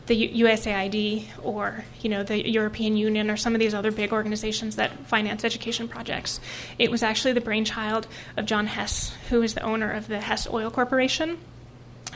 the 0.07 0.29
USAID 0.41 1.25
or 1.43 1.85
you 2.01 2.09
know 2.09 2.23
the 2.23 2.49
European 2.49 2.97
Union 2.97 3.29
or 3.29 3.37
some 3.37 3.53
of 3.53 3.59
these 3.59 3.73
other 3.73 3.91
big 3.91 4.11
organizations 4.11 4.75
that 4.77 4.91
finance 5.07 5.43
education 5.43 5.87
projects. 5.87 6.39
It 6.79 6.89
was 6.89 7.03
actually 7.03 7.33
the 7.33 7.41
brainchild 7.41 8.07
of 8.35 8.45
John 8.45 8.67
Hess, 8.67 9.13
who 9.29 9.41
is 9.41 9.53
the 9.53 9.61
owner 9.61 9.91
of 9.91 10.07
the 10.07 10.19
Hess 10.19 10.47
Oil 10.49 10.71
Corporation 10.71 11.37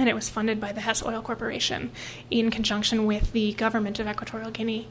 and 0.01 0.10
it 0.10 0.15
was 0.15 0.29
funded 0.29 0.60
by 0.60 0.72
the 0.72 0.81
Hess 0.81 1.03
Oil 1.05 1.22
Corporation 1.22 1.91
in 2.29 2.50
conjunction 2.50 3.05
with 3.05 3.31
the 3.31 3.53
government 3.53 4.00
of 4.00 4.08
Equatorial 4.08 4.50
Guinea. 4.50 4.88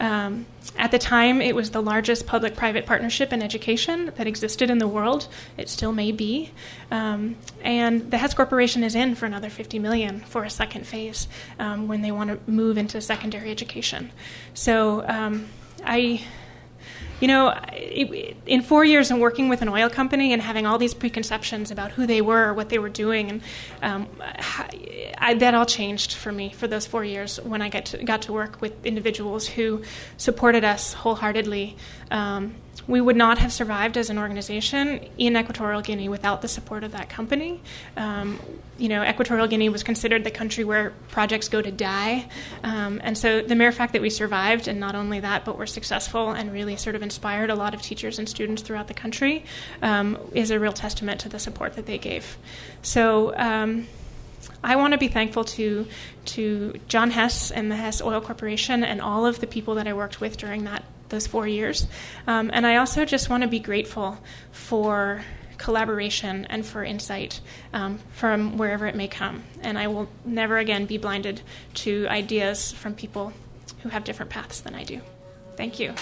Um, 0.00 0.46
at 0.76 0.90
the 0.90 0.98
time, 0.98 1.40
it 1.40 1.54
was 1.54 1.70
the 1.70 1.80
largest 1.80 2.26
public 2.26 2.56
private 2.56 2.84
partnership 2.84 3.32
in 3.32 3.40
education 3.40 4.12
that 4.16 4.26
existed 4.26 4.68
in 4.68 4.78
the 4.78 4.88
world. 4.88 5.28
It 5.56 5.68
still 5.68 5.92
may 5.92 6.12
be. 6.12 6.50
Um, 6.90 7.36
and 7.62 8.10
the 8.10 8.18
Hess 8.18 8.34
Corporation 8.34 8.82
is 8.82 8.94
in 8.94 9.14
for 9.14 9.26
another 9.26 9.48
50 9.48 9.78
million 9.78 10.20
for 10.20 10.44
a 10.44 10.50
second 10.50 10.86
phase 10.86 11.28
um, 11.58 11.88
when 11.88 12.02
they 12.02 12.10
want 12.10 12.30
to 12.30 12.50
move 12.50 12.78
into 12.78 13.00
secondary 13.00 13.50
education. 13.50 14.10
So 14.54 15.06
um, 15.08 15.46
I 15.84 16.24
you 17.20 17.28
know, 17.28 17.52
in 18.46 18.62
four 18.62 18.84
years 18.84 19.10
of 19.10 19.18
working 19.18 19.48
with 19.48 19.62
an 19.62 19.68
oil 19.68 19.88
company 19.90 20.32
and 20.32 20.40
having 20.40 20.66
all 20.66 20.78
these 20.78 20.94
preconceptions 20.94 21.70
about 21.70 21.92
who 21.92 22.06
they 22.06 22.20
were, 22.20 22.54
what 22.54 22.68
they 22.68 22.78
were 22.78 22.88
doing, 22.88 23.30
and 23.30 23.42
um, 23.82 24.08
I, 25.18 25.34
that 25.34 25.54
all 25.54 25.66
changed 25.66 26.14
for 26.14 26.30
me 26.30 26.50
for 26.50 26.68
those 26.68 26.86
four 26.86 27.04
years 27.04 27.40
when 27.40 27.60
I 27.62 27.68
got 27.68 27.86
to, 27.86 28.04
got 28.04 28.22
to 28.22 28.32
work 28.32 28.60
with 28.60 28.86
individuals 28.86 29.48
who 29.48 29.82
supported 30.16 30.64
us 30.64 30.92
wholeheartedly. 30.92 31.76
Um, 32.10 32.54
we 32.86 33.00
would 33.00 33.16
not 33.16 33.38
have 33.38 33.52
survived 33.52 33.96
as 33.96 34.08
an 34.08 34.18
organization 34.18 35.00
in 35.18 35.36
Equatorial 35.36 35.82
Guinea 35.82 36.08
without 36.08 36.40
the 36.40 36.48
support 36.48 36.84
of 36.84 36.92
that 36.92 37.08
company. 37.10 37.60
Um, 37.96 38.40
you 38.78 38.88
know, 38.88 39.02
Equatorial 39.02 39.48
Guinea 39.48 39.68
was 39.68 39.82
considered 39.82 40.24
the 40.24 40.30
country 40.30 40.64
where 40.64 40.92
projects 41.08 41.48
go 41.48 41.60
to 41.60 41.70
die. 41.70 42.28
Um, 42.62 43.00
and 43.02 43.18
so 43.18 43.42
the 43.42 43.56
mere 43.56 43.72
fact 43.72 43.92
that 43.92 44.02
we 44.02 44.08
survived, 44.08 44.68
and 44.68 44.78
not 44.78 44.94
only 44.94 45.20
that, 45.20 45.44
but 45.44 45.58
were 45.58 45.66
successful 45.66 46.30
and 46.30 46.52
really 46.52 46.76
sort 46.76 46.94
of 46.94 47.02
inspired 47.02 47.50
a 47.50 47.54
lot 47.56 47.74
of 47.74 47.82
teachers 47.82 48.18
and 48.18 48.28
students 48.28 48.62
throughout 48.62 48.88
the 48.88 48.94
country, 48.94 49.44
um, 49.82 50.16
is 50.32 50.50
a 50.50 50.58
real 50.58 50.72
testament 50.72 51.20
to 51.20 51.28
the 51.28 51.38
support 51.38 51.74
that 51.74 51.86
they 51.86 51.98
gave. 51.98 52.38
So, 52.82 53.36
um, 53.36 53.88
I 54.62 54.76
want 54.76 54.92
to 54.92 54.98
be 54.98 55.08
thankful 55.08 55.44
to 55.44 55.86
to 56.26 56.74
John 56.88 57.10
Hess 57.10 57.50
and 57.50 57.70
the 57.70 57.76
Hess 57.76 58.02
Oil 58.02 58.20
Corporation 58.20 58.82
and 58.82 59.00
all 59.00 59.24
of 59.24 59.40
the 59.40 59.46
people 59.46 59.76
that 59.76 59.86
I 59.86 59.92
worked 59.92 60.20
with 60.20 60.36
during 60.36 60.64
that 60.64 60.84
those 61.08 61.26
four 61.26 61.46
years. 61.46 61.86
Um, 62.26 62.50
and 62.52 62.66
I 62.66 62.76
also 62.76 63.04
just 63.04 63.30
want 63.30 63.42
to 63.42 63.48
be 63.48 63.60
grateful 63.60 64.18
for 64.52 65.24
collaboration 65.58 66.46
and 66.48 66.64
for 66.64 66.82
insight 66.84 67.40
um, 67.72 67.98
from 68.12 68.56
wherever 68.56 68.86
it 68.86 68.94
may 68.94 69.08
come. 69.08 69.42
And 69.60 69.78
I 69.78 69.88
will 69.88 70.08
never 70.24 70.56
again 70.58 70.86
be 70.86 70.98
blinded 70.98 71.42
to 71.74 72.06
ideas 72.08 72.72
from 72.72 72.94
people 72.94 73.32
who 73.82 73.90
have 73.90 74.04
different 74.04 74.30
paths 74.30 74.60
than 74.60 74.74
I 74.74 74.84
do. 74.84 75.00
Thank 75.56 75.78
you. 75.78 75.92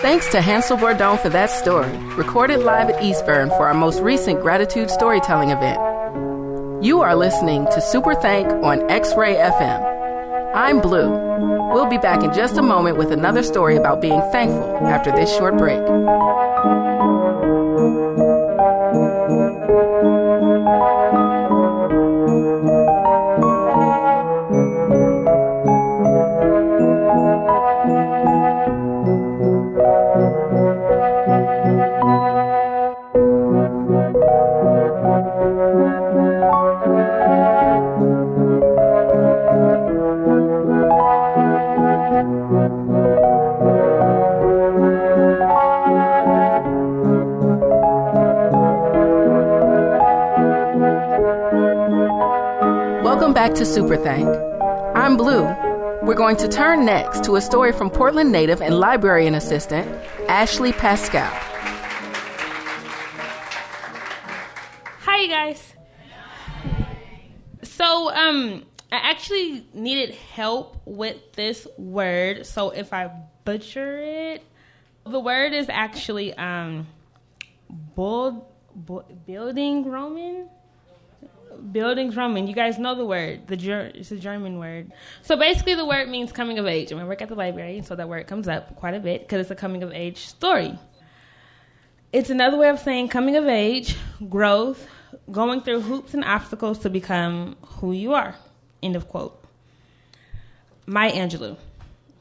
Thanks 0.00 0.30
to 0.32 0.42
Hansel 0.42 0.76
Bourdon 0.76 1.16
for 1.16 1.30
that 1.30 1.50
story, 1.50 1.90
recorded 2.14 2.58
live 2.58 2.90
at 2.90 3.00
Eastburn 3.00 3.48
for 3.48 3.66
our 3.66 3.74
most 3.74 4.00
recent 4.00 4.42
gratitude 4.42 4.90
storytelling 4.90 5.50
event. 5.50 5.80
You 6.84 7.00
are 7.00 7.14
listening 7.16 7.64
to 7.72 7.80
Super 7.80 8.14
Thank 8.14 8.46
on 8.62 8.90
X 8.90 9.14
Ray 9.16 9.36
FM. 9.36 10.03
I'm 10.54 10.80
Blue. 10.80 11.10
We'll 11.72 11.90
be 11.90 11.98
back 11.98 12.22
in 12.22 12.32
just 12.32 12.58
a 12.58 12.62
moment 12.62 12.96
with 12.96 13.10
another 13.10 13.42
story 13.42 13.74
about 13.74 14.00
being 14.00 14.20
thankful 14.30 14.86
after 14.86 15.10
this 15.10 15.28
short 15.36 15.58
break. 15.58 15.80
Back 53.44 53.54
to 53.54 53.66
Super 53.66 53.98
Thank. 53.98 54.26
I'm 54.96 55.18
Blue. 55.18 55.42
We're 56.02 56.14
going 56.14 56.38
to 56.38 56.48
turn 56.48 56.86
next 56.86 57.24
to 57.24 57.36
a 57.36 57.42
story 57.42 57.72
from 57.72 57.90
Portland 57.90 58.32
native 58.32 58.62
and 58.62 58.80
librarian 58.80 59.34
assistant 59.34 59.86
Ashley 60.30 60.72
Pascal. 60.72 61.30
Hi, 65.02 65.20
you 65.20 65.28
guys. 65.28 65.74
So, 67.64 68.10
um, 68.14 68.64
I 68.90 69.10
actually 69.10 69.66
needed 69.74 70.14
help 70.14 70.80
with 70.86 71.34
this 71.34 71.68
word. 71.76 72.46
So, 72.46 72.70
if 72.70 72.94
I 72.94 73.10
butcher 73.44 73.98
it, 73.98 74.42
The 75.04 75.20
word 75.20 75.52
is 75.52 75.68
actually 75.68 76.32
um, 76.32 76.86
bull, 77.94 78.50
building 79.26 79.84
Roman. 79.84 80.48
Buildings 81.72 82.16
Roman. 82.16 82.46
You 82.46 82.54
guys 82.54 82.78
know 82.78 82.94
the 82.94 83.04
word. 83.04 83.46
The 83.46 83.56
ger- 83.56 83.92
it's 83.94 84.10
a 84.10 84.16
German 84.16 84.58
word. 84.58 84.92
So 85.22 85.36
basically, 85.36 85.74
the 85.74 85.86
word 85.86 86.08
means 86.08 86.32
coming 86.32 86.58
of 86.58 86.66
age. 86.66 86.90
And 86.90 87.00
we 87.00 87.06
work 87.06 87.22
at 87.22 87.28
the 87.28 87.34
library, 87.34 87.78
and 87.78 87.86
so 87.86 87.94
that 87.96 88.08
word 88.08 88.26
comes 88.26 88.48
up 88.48 88.76
quite 88.76 88.94
a 88.94 89.00
bit 89.00 89.22
because 89.22 89.40
it's 89.40 89.50
a 89.50 89.54
coming 89.54 89.82
of 89.82 89.92
age 89.92 90.26
story. 90.26 90.78
It's 92.12 92.30
another 92.30 92.56
way 92.56 92.68
of 92.68 92.78
saying 92.78 93.08
coming 93.08 93.36
of 93.36 93.46
age, 93.46 93.96
growth, 94.28 94.86
going 95.30 95.60
through 95.62 95.80
hoops 95.80 96.14
and 96.14 96.24
obstacles 96.24 96.78
to 96.80 96.90
become 96.90 97.56
who 97.62 97.92
you 97.92 98.14
are. 98.14 98.36
End 98.82 98.96
of 98.96 99.08
quote. 99.08 99.42
Maya 100.86 101.12
Angelou. 101.12 101.56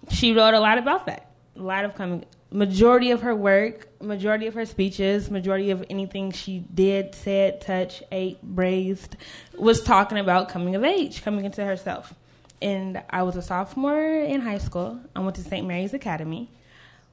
She 0.10 0.34
wrote 0.34 0.54
a 0.54 0.60
lot 0.60 0.78
about 0.78 1.06
that. 1.06 1.30
A 1.56 1.62
lot 1.62 1.86
of 1.86 1.96
coming 1.96 2.26
majority 2.54 3.10
of 3.12 3.22
her 3.22 3.36
work, 3.36 3.88
majority 4.02 4.46
of 4.46 4.54
her 4.54 4.66
speeches, 4.66 5.30
majority 5.32 5.72
of 5.72 5.84
anything 5.90 6.32
she 6.32 6.60
did, 6.60 7.16
said, 7.16 7.60
touched, 7.62 8.04
ate, 8.12 8.42
braised, 8.44 9.18
was 9.58 9.82
talking 9.82 10.20
about 10.20 10.50
coming 10.50 10.76
of 10.76 10.84
age, 10.84 11.24
coming 11.24 11.46
into 11.46 11.66
herself. 11.66 12.14
And 12.62 13.02
I 13.10 13.24
was 13.24 13.36
a 13.36 13.42
sophomore 13.42 14.06
in 14.06 14.40
high 14.40 14.60
school. 14.60 15.00
I 15.16 15.20
went 15.20 15.36
to 15.36 15.42
St. 15.42 15.68
Mary's 15.68 15.94
Academy, 15.94 16.52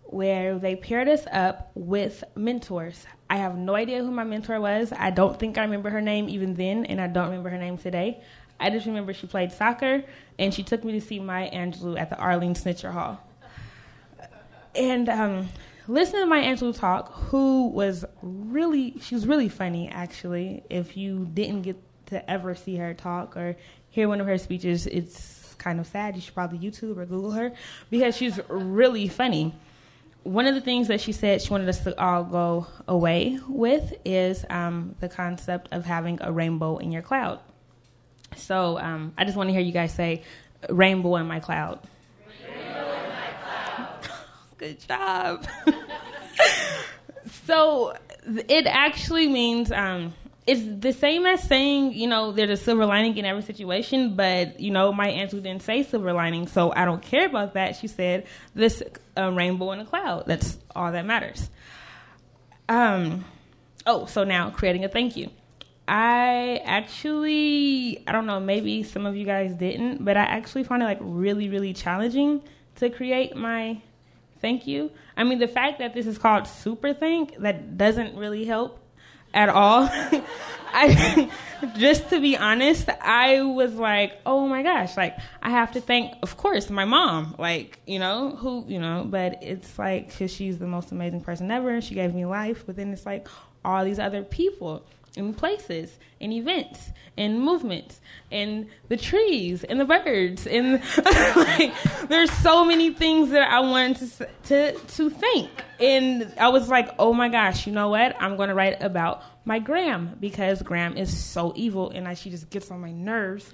where 0.05 0.59
they 0.59 0.77
paired 0.77 1.09
us 1.09 1.25
up 1.33 1.71
with 1.75 2.23
mentors. 2.37 3.07
I 3.31 3.39
have 3.39 3.57
no 3.57 3.75
idea 3.75 4.05
who 4.05 4.11
my 4.11 4.25
mentor 4.25 4.61
was. 4.61 4.93
I 4.97 5.11
don't 5.11 5.39
think 5.39 5.57
I 5.57 5.63
remember 5.63 5.89
her 5.89 6.03
name 6.03 6.29
even 6.29 6.55
then, 6.55 6.85
and 6.85 7.01
I 7.01 7.07
don't 7.07 7.31
remember 7.31 7.49
her 7.49 7.59
name 7.59 7.79
today. 7.79 8.23
I 8.61 8.69
just 8.69 8.85
remember 8.85 9.15
she 9.15 9.27
played 9.27 9.53
soccer, 9.53 10.05
and 10.39 10.53
she 10.53 10.63
took 10.63 10.85
me 10.85 10.93
to 10.93 11.01
see 11.01 11.19
Maya 11.19 11.51
Angelou 11.51 11.99
at 11.99 12.11
the 12.11 12.19
Arlene 12.19 12.55
Schnitzer 12.55 12.93
Hall 12.93 13.21
and 14.75 15.09
um, 15.09 15.49
listening 15.89 16.23
to 16.23 16.27
Maya 16.27 16.45
Angelou 16.45 16.77
talk, 16.77 17.12
who 17.12 17.69
was 17.69 18.05
really, 18.23 18.95
she 19.00 19.15
was 19.15 19.27
really 19.27 19.49
funny 19.49 19.89
actually. 19.89 20.62
If 20.71 20.97
you 20.97 21.29
didn't 21.33 21.62
get 21.62 21.77
to 22.07 22.31
ever 22.31 22.55
see 22.55 22.77
her 22.77 22.95
talk 22.95 23.37
or 23.37 23.57
hear 23.91 24.09
one 24.09 24.21
of 24.21 24.27
her 24.27 24.39
speeches, 24.39 24.87
it's 24.87 25.55
kind 25.59 25.81
of 25.81 25.87
sad. 25.87 26.17
You 26.17 26.23
should 26.23 26.35
probably 26.35 26.59
YouTube 26.59 26.97
or 26.97 27.07
Google 27.07 27.33
her 27.33 27.53
because 27.91 28.17
she's 28.17 28.39
really 28.49 29.09
funny. 29.09 29.55
One 30.23 30.47
of 30.47 30.55
the 30.55 30.61
things 30.61 30.89
that 30.89 31.00
she 31.00 31.12
said 31.12 31.41
she 31.41 31.50
wanted 31.50 31.69
us 31.69 31.81
to 31.85 31.99
all 31.99 32.25
go 32.25 32.67
away 32.87 33.39
with 33.49 33.95
is 34.05 34.45
um, 34.50 34.95
the 35.00 35.09
concept 35.09 35.69
of 35.73 35.85
having 35.85 36.19
a 36.21 36.31
rainbow 36.31 36.77
in 36.77 36.93
your 36.93 37.03
cloud. 37.03 37.41
So 38.37 38.79
um, 38.79 39.12
I 39.17 39.25
just 39.25 39.37
want 39.37 39.49
to 39.49 39.53
hear 39.53 39.62
you 39.62 39.73
guys 39.73 39.95
say, 39.95 40.23
rainbow 40.69 41.17
in 41.17 41.27
my 41.27 41.41
cloud. 41.41 41.81
Good 44.61 44.87
job. 44.87 45.47
so 47.47 47.95
it 48.26 48.67
actually 48.67 49.26
means 49.26 49.73
um, 49.73 50.12
it's 50.47 50.61
the 50.83 50.93
same 50.93 51.25
as 51.25 51.43
saying, 51.43 51.95
you 51.95 52.07
know, 52.07 52.31
there's 52.33 52.50
a 52.50 52.62
silver 52.62 52.85
lining 52.85 53.17
in 53.17 53.25
every 53.25 53.40
situation, 53.40 54.17
but, 54.17 54.61
you 54.61 54.71
know, 54.71 54.93
Maya 54.93 55.14
Angelou 55.14 55.43
didn't 55.43 55.62
say 55.62 55.83
silver 55.83 56.12
lining, 56.12 56.47
so 56.47 56.75
I 56.76 56.85
don't 56.85 57.00
care 57.00 57.25
about 57.25 57.55
that. 57.55 57.76
She 57.76 57.87
said, 57.87 58.26
this 58.55 58.83
uh, 59.17 59.33
rainbow 59.33 59.73
in 59.73 59.81
a 59.81 59.87
cloud. 59.87 60.25
That's 60.26 60.59
all 60.76 60.93
that 60.93 61.07
matters. 61.07 61.49
Um, 62.69 63.25
oh, 63.87 64.05
so 64.05 64.25
now 64.25 64.50
creating 64.50 64.85
a 64.85 64.90
thank 64.90 65.17
you. 65.17 65.31
I 65.88 66.61
actually, 66.67 68.05
I 68.07 68.12
don't 68.12 68.26
know, 68.26 68.40
maybe 68.40 68.83
some 68.83 69.07
of 69.07 69.17
you 69.17 69.25
guys 69.25 69.55
didn't, 69.55 70.05
but 70.05 70.19
I 70.19 70.25
actually 70.25 70.64
found 70.64 70.83
it 70.83 70.85
like 70.85 70.99
really, 71.00 71.49
really 71.49 71.73
challenging 71.73 72.43
to 72.76 72.90
create 72.90 73.35
my 73.35 73.81
thank 74.41 74.67
you. 74.67 74.91
I 75.17 75.25
mean, 75.25 75.39
the 75.39 75.49
fact 75.49 75.79
that 75.79 75.95
this 75.95 76.07
is 76.07 76.19
called 76.19 76.47
super 76.47 76.93
thank 76.93 77.37
that 77.39 77.77
doesn't 77.77 78.17
really 78.17 78.45
help 78.45 78.79
at 79.33 79.49
all. 79.49 79.89
I 80.73 81.31
just 81.79 82.09
to 82.11 82.21
be 82.21 82.37
honest, 82.37 82.89
I 82.89 83.43
was 83.43 83.75
like, 83.75 84.19
oh 84.25 84.47
my 84.47 84.63
gosh, 84.63 84.97
like 84.97 85.19
I 85.43 85.51
have 85.51 85.73
to 85.73 85.81
thank, 85.81 86.15
of 86.23 86.37
course, 86.37 86.71
my 86.71 86.85
mom, 86.85 87.35
like 87.39 87.79
you 87.87 87.99
know 87.99 88.37
who, 88.37 88.65
you 88.69 88.81
know, 88.81 89.07
but 89.09 89.43
it's 89.43 89.79
like 89.79 90.09
because 90.09 90.33
she's 90.33 90.59
the 90.59 90.67
most 90.67 90.93
amazing 90.93 91.21
person 91.21 91.51
ever. 91.51 91.71
And 91.71 91.85
she 91.85 91.95
gave 91.95 92.15
me 92.15 92.25
life, 92.25 92.65
but 92.67 92.77
then 92.77 92.93
it's 92.93 93.07
like 93.07 93.29
all 93.65 93.85
these 93.85 93.99
other 93.99 94.23
people 94.23 94.85
in 95.17 95.35
places 95.35 95.99
and 96.21 96.32
events 96.32 96.91
and 97.17 97.41
movements 97.41 98.00
and 98.30 98.69
the 98.89 98.97
trees 98.97 99.65
and 99.65 99.80
the 99.80 99.85
birds 99.85 100.47
and 100.47 100.82
like 101.37 101.75
there's 102.08 102.30
so 102.30 102.65
many 102.65 102.93
things 102.93 103.30
that 103.30 103.50
I 103.50 103.61
wanted 103.61 104.11
to 104.19 104.28
to 104.45 104.73
to 104.73 105.11
think. 105.11 105.50
And 105.80 106.32
I 106.39 106.49
was 106.49 106.69
like 106.69 106.91
oh 106.99 107.13
my 107.13 107.28
gosh 107.28 107.67
you 107.67 107.73
know 107.73 107.89
what? 107.89 108.17
I'm 108.21 108.37
going 108.37 108.49
to 108.49 108.54
write 108.54 108.82
about 108.82 109.23
my 109.45 109.58
gram 109.58 110.17
because 110.21 110.63
gram 110.63 110.97
is 110.97 111.17
so 111.17 111.52
evil 111.56 111.91
and 111.91 112.06
I, 112.06 112.15
she 112.15 112.30
just 112.30 112.50
gets 112.50 112.71
on 112.71 112.80
my 112.80 112.93
nerves. 112.93 113.52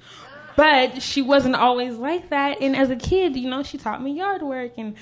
But 0.56 1.02
she 1.02 1.20
wasn't 1.20 1.54
always 1.54 1.96
like 1.96 2.30
that. 2.30 2.62
And 2.62 2.74
as 2.74 2.90
a 2.90 2.96
kid 2.96 3.36
you 3.36 3.48
know 3.48 3.62
she 3.62 3.78
taught 3.78 4.02
me 4.02 4.12
yard 4.12 4.42
work 4.42 4.72
and 4.76 4.94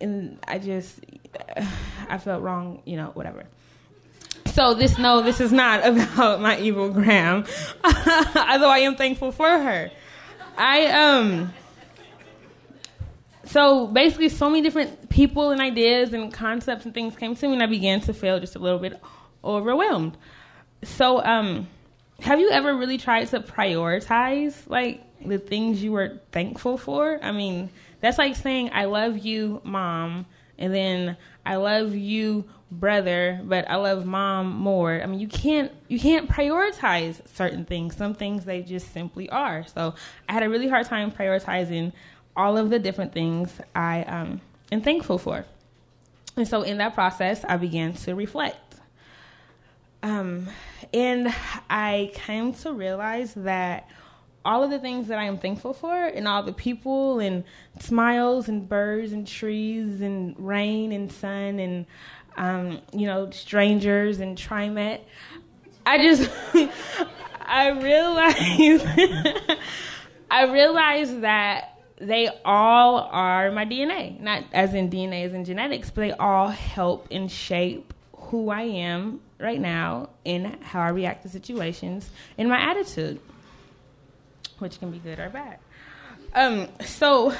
and 0.00 0.38
I 0.46 0.58
just 0.58 1.00
I 2.08 2.18
felt 2.18 2.42
wrong 2.42 2.82
you 2.84 2.96
know 2.96 3.10
whatever 3.14 3.44
so 4.58 4.74
this 4.74 4.98
no, 4.98 5.22
this 5.22 5.40
is 5.40 5.52
not 5.52 5.86
about 6.18 6.40
my 6.40 6.58
evil 6.58 6.90
Gram. 6.90 7.44
Although 7.84 8.70
I 8.70 8.80
am 8.80 8.96
thankful 8.96 9.30
for 9.30 9.48
her. 9.48 9.88
I 10.56 10.86
um 10.86 11.52
so 13.44 13.86
basically 13.86 14.28
so 14.28 14.50
many 14.50 14.62
different 14.62 15.10
people 15.10 15.52
and 15.52 15.60
ideas 15.60 16.12
and 16.12 16.32
concepts 16.32 16.84
and 16.84 16.92
things 16.92 17.14
came 17.14 17.36
to 17.36 17.46
me 17.46 17.52
and 17.52 17.62
I 17.62 17.66
began 17.66 18.00
to 18.00 18.12
feel 18.12 18.40
just 18.40 18.56
a 18.56 18.58
little 18.58 18.80
bit 18.80 19.00
overwhelmed. 19.44 20.16
So 20.82 21.24
um 21.24 21.68
have 22.18 22.40
you 22.40 22.50
ever 22.50 22.74
really 22.74 22.98
tried 22.98 23.26
to 23.26 23.38
prioritize 23.38 24.54
like 24.66 25.04
the 25.24 25.38
things 25.38 25.84
you 25.84 25.92
were 25.92 26.18
thankful 26.32 26.76
for? 26.78 27.20
I 27.22 27.30
mean, 27.30 27.70
that's 28.00 28.18
like 28.18 28.34
saying 28.34 28.70
I 28.72 28.86
love 28.86 29.18
you, 29.18 29.60
mom, 29.62 30.26
and 30.58 30.74
then 30.74 31.16
I 31.46 31.56
love 31.56 31.94
you, 31.94 32.44
brother, 32.70 33.40
but 33.44 33.68
I 33.70 33.76
love 33.76 34.04
mom 34.04 34.52
more. 34.52 35.00
I 35.02 35.06
mean, 35.06 35.20
you 35.20 35.28
can't 35.28 35.72
you 35.88 35.98
can't 35.98 36.28
prioritize 36.28 37.26
certain 37.34 37.64
things. 37.64 37.96
Some 37.96 38.14
things 38.14 38.44
they 38.44 38.62
just 38.62 38.92
simply 38.92 39.28
are. 39.30 39.66
So 39.66 39.94
I 40.28 40.32
had 40.32 40.42
a 40.42 40.48
really 40.48 40.68
hard 40.68 40.86
time 40.86 41.10
prioritizing 41.10 41.92
all 42.36 42.56
of 42.56 42.70
the 42.70 42.78
different 42.78 43.12
things 43.12 43.52
I 43.74 44.02
um, 44.02 44.40
am 44.70 44.82
thankful 44.82 45.18
for. 45.18 45.44
And 46.36 46.46
so 46.46 46.62
in 46.62 46.78
that 46.78 46.94
process, 46.94 47.44
I 47.44 47.56
began 47.56 47.94
to 47.94 48.14
reflect. 48.14 48.76
Um, 50.02 50.46
and 50.94 51.34
I 51.68 52.12
came 52.14 52.52
to 52.54 52.72
realize 52.72 53.34
that 53.34 53.88
all 54.44 54.62
of 54.62 54.70
the 54.70 54.78
things 54.78 55.08
that 55.08 55.18
I 55.18 55.24
am 55.24 55.36
thankful 55.36 55.74
for, 55.74 56.06
and 56.06 56.28
all 56.28 56.42
the 56.42 56.52
people, 56.52 57.18
and 57.18 57.44
smiles, 57.80 58.48
and 58.48 58.68
birds, 58.68 59.12
and 59.12 59.26
trees, 59.26 60.00
and 60.00 60.34
rain, 60.38 60.92
and 60.92 61.10
sun, 61.10 61.58
and 61.58 61.86
um, 62.38 62.80
you 62.92 63.06
know, 63.06 63.30
strangers, 63.30 64.20
and 64.20 64.38
TriMet. 64.38 65.00
I 65.84 65.98
just, 65.98 66.30
I 67.40 67.68
realized, 67.70 68.86
I 70.30 70.44
realized 70.44 71.20
that 71.22 71.80
they 71.98 72.28
all 72.44 72.98
are 72.98 73.50
my 73.50 73.66
DNA, 73.66 74.18
not 74.20 74.44
as 74.52 74.72
in 74.72 74.88
DNA 74.88 75.26
as 75.26 75.34
in 75.34 75.44
genetics, 75.44 75.90
but 75.90 76.00
they 76.00 76.12
all 76.12 76.48
help 76.48 77.08
and 77.10 77.30
shape 77.30 77.92
who 78.16 78.50
I 78.50 78.62
am 78.62 79.20
right 79.38 79.60
now 79.60 80.10
and 80.24 80.62
how 80.62 80.80
I 80.80 80.88
react 80.90 81.22
to 81.22 81.28
situations 81.28 82.10
and 82.36 82.48
my 82.48 82.58
attitude 82.58 83.20
which 84.58 84.78
can 84.78 84.90
be 84.90 84.98
good 84.98 85.18
or 85.18 85.30
bad. 85.30 85.58
Um, 86.34 86.68
so, 86.84 87.34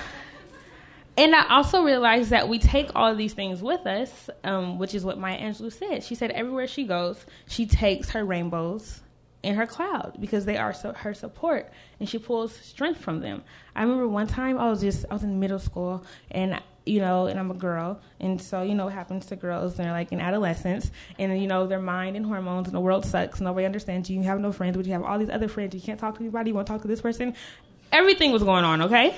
and 1.19 1.35
I 1.35 1.49
also 1.49 1.83
realized 1.83 2.31
that 2.31 2.49
we 2.49 2.61
take 2.61 2.95
all 2.95 3.13
these 3.13 3.35
things 3.35 3.61
with 3.61 3.85
us, 3.89 4.31
um, 4.45 4.79
which 4.79 4.95
is 4.95 5.05
what 5.05 5.19
Maya 5.19 5.37
Angelou 5.37 5.73
said. 5.73 6.05
She 6.05 6.15
said 6.15 6.31
everywhere 6.31 6.69
she 6.69 6.85
goes, 6.85 7.27
she 7.49 7.67
takes 7.67 8.11
her 8.11 8.25
rainbows 8.25 9.01
in 9.43 9.57
her 9.57 9.67
cloud 9.67 10.17
because 10.21 10.45
they 10.45 10.57
are 10.57 10.73
so, 10.73 10.93
her 10.93 11.13
support, 11.13 11.73
and 11.99 12.09
she 12.09 12.19
pulls 12.19 12.55
strength 12.55 13.01
from 13.01 13.19
them. 13.19 13.43
I 13.75 13.83
remember 13.83 14.07
one 14.07 14.29
time 14.29 14.59
I 14.59 14.71
was 14.71 14.81
just 14.81 15.07
I 15.11 15.15
was 15.15 15.25
in 15.25 15.41
middle 15.41 15.59
school, 15.59 16.05
and 16.31 16.63
you 16.87 17.01
know, 17.01 17.27
and 17.27 17.39
I'm 17.39 17.51
a 17.51 17.55
girl, 17.55 18.01
and 18.21 18.41
so 18.41 18.63
you 18.63 18.77
know 18.77 18.85
what 18.85 18.95
happens 18.95 19.27
to 19.27 19.37
girls. 19.37 19.75
They're 19.75 19.91
like 19.91 20.13
in 20.13 20.21
adolescence, 20.21 20.89
and 21.19 21.41
you 21.41 21.49
know 21.49 21.67
their 21.67 21.81
mind 21.81 22.17
and 22.17 22.25
hormones, 22.27 22.69
and 22.69 22.77
the 22.77 22.81
world 22.81 23.05
sucks. 23.05 23.41
Nobody 23.41 23.67
understands 23.67 24.09
you. 24.09 24.19
You 24.19 24.25
have 24.27 24.39
no 24.39 24.53
friends, 24.53 24.77
but 24.77 24.87
you 24.87 24.93
have 24.93 25.03
all 25.03 25.19
these 25.19 25.31
other 25.31 25.49
friends. 25.49 25.75
You 25.75 25.81
can't 25.81 25.99
talk 25.99 26.15
to 26.15 26.21
anybody. 26.21 26.51
You 26.51 26.55
want 26.55 26.69
to 26.69 26.73
talk 26.73 26.83
to 26.83 26.89
this 26.89 27.01
person. 27.01 27.35
Everything 27.91 28.31
was 28.31 28.45
going 28.45 28.65
on, 28.65 28.83
okay. 28.83 29.17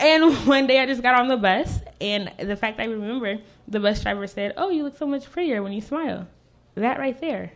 And 0.00 0.34
one 0.46 0.66
day 0.66 0.80
I 0.80 0.86
just 0.86 1.02
got 1.02 1.14
on 1.14 1.28
the 1.28 1.36
bus, 1.36 1.78
and 2.00 2.32
the 2.38 2.56
fact 2.56 2.80
I 2.80 2.84
remember, 2.84 3.38
the 3.68 3.78
bus 3.78 4.02
driver 4.02 4.26
said, 4.26 4.54
"Oh, 4.56 4.70
you 4.70 4.82
look 4.82 4.96
so 4.96 5.06
much 5.06 5.30
prettier 5.30 5.62
when 5.62 5.72
you 5.72 5.80
smile." 5.80 6.26
That 6.74 6.98
right 6.98 7.20
there, 7.20 7.52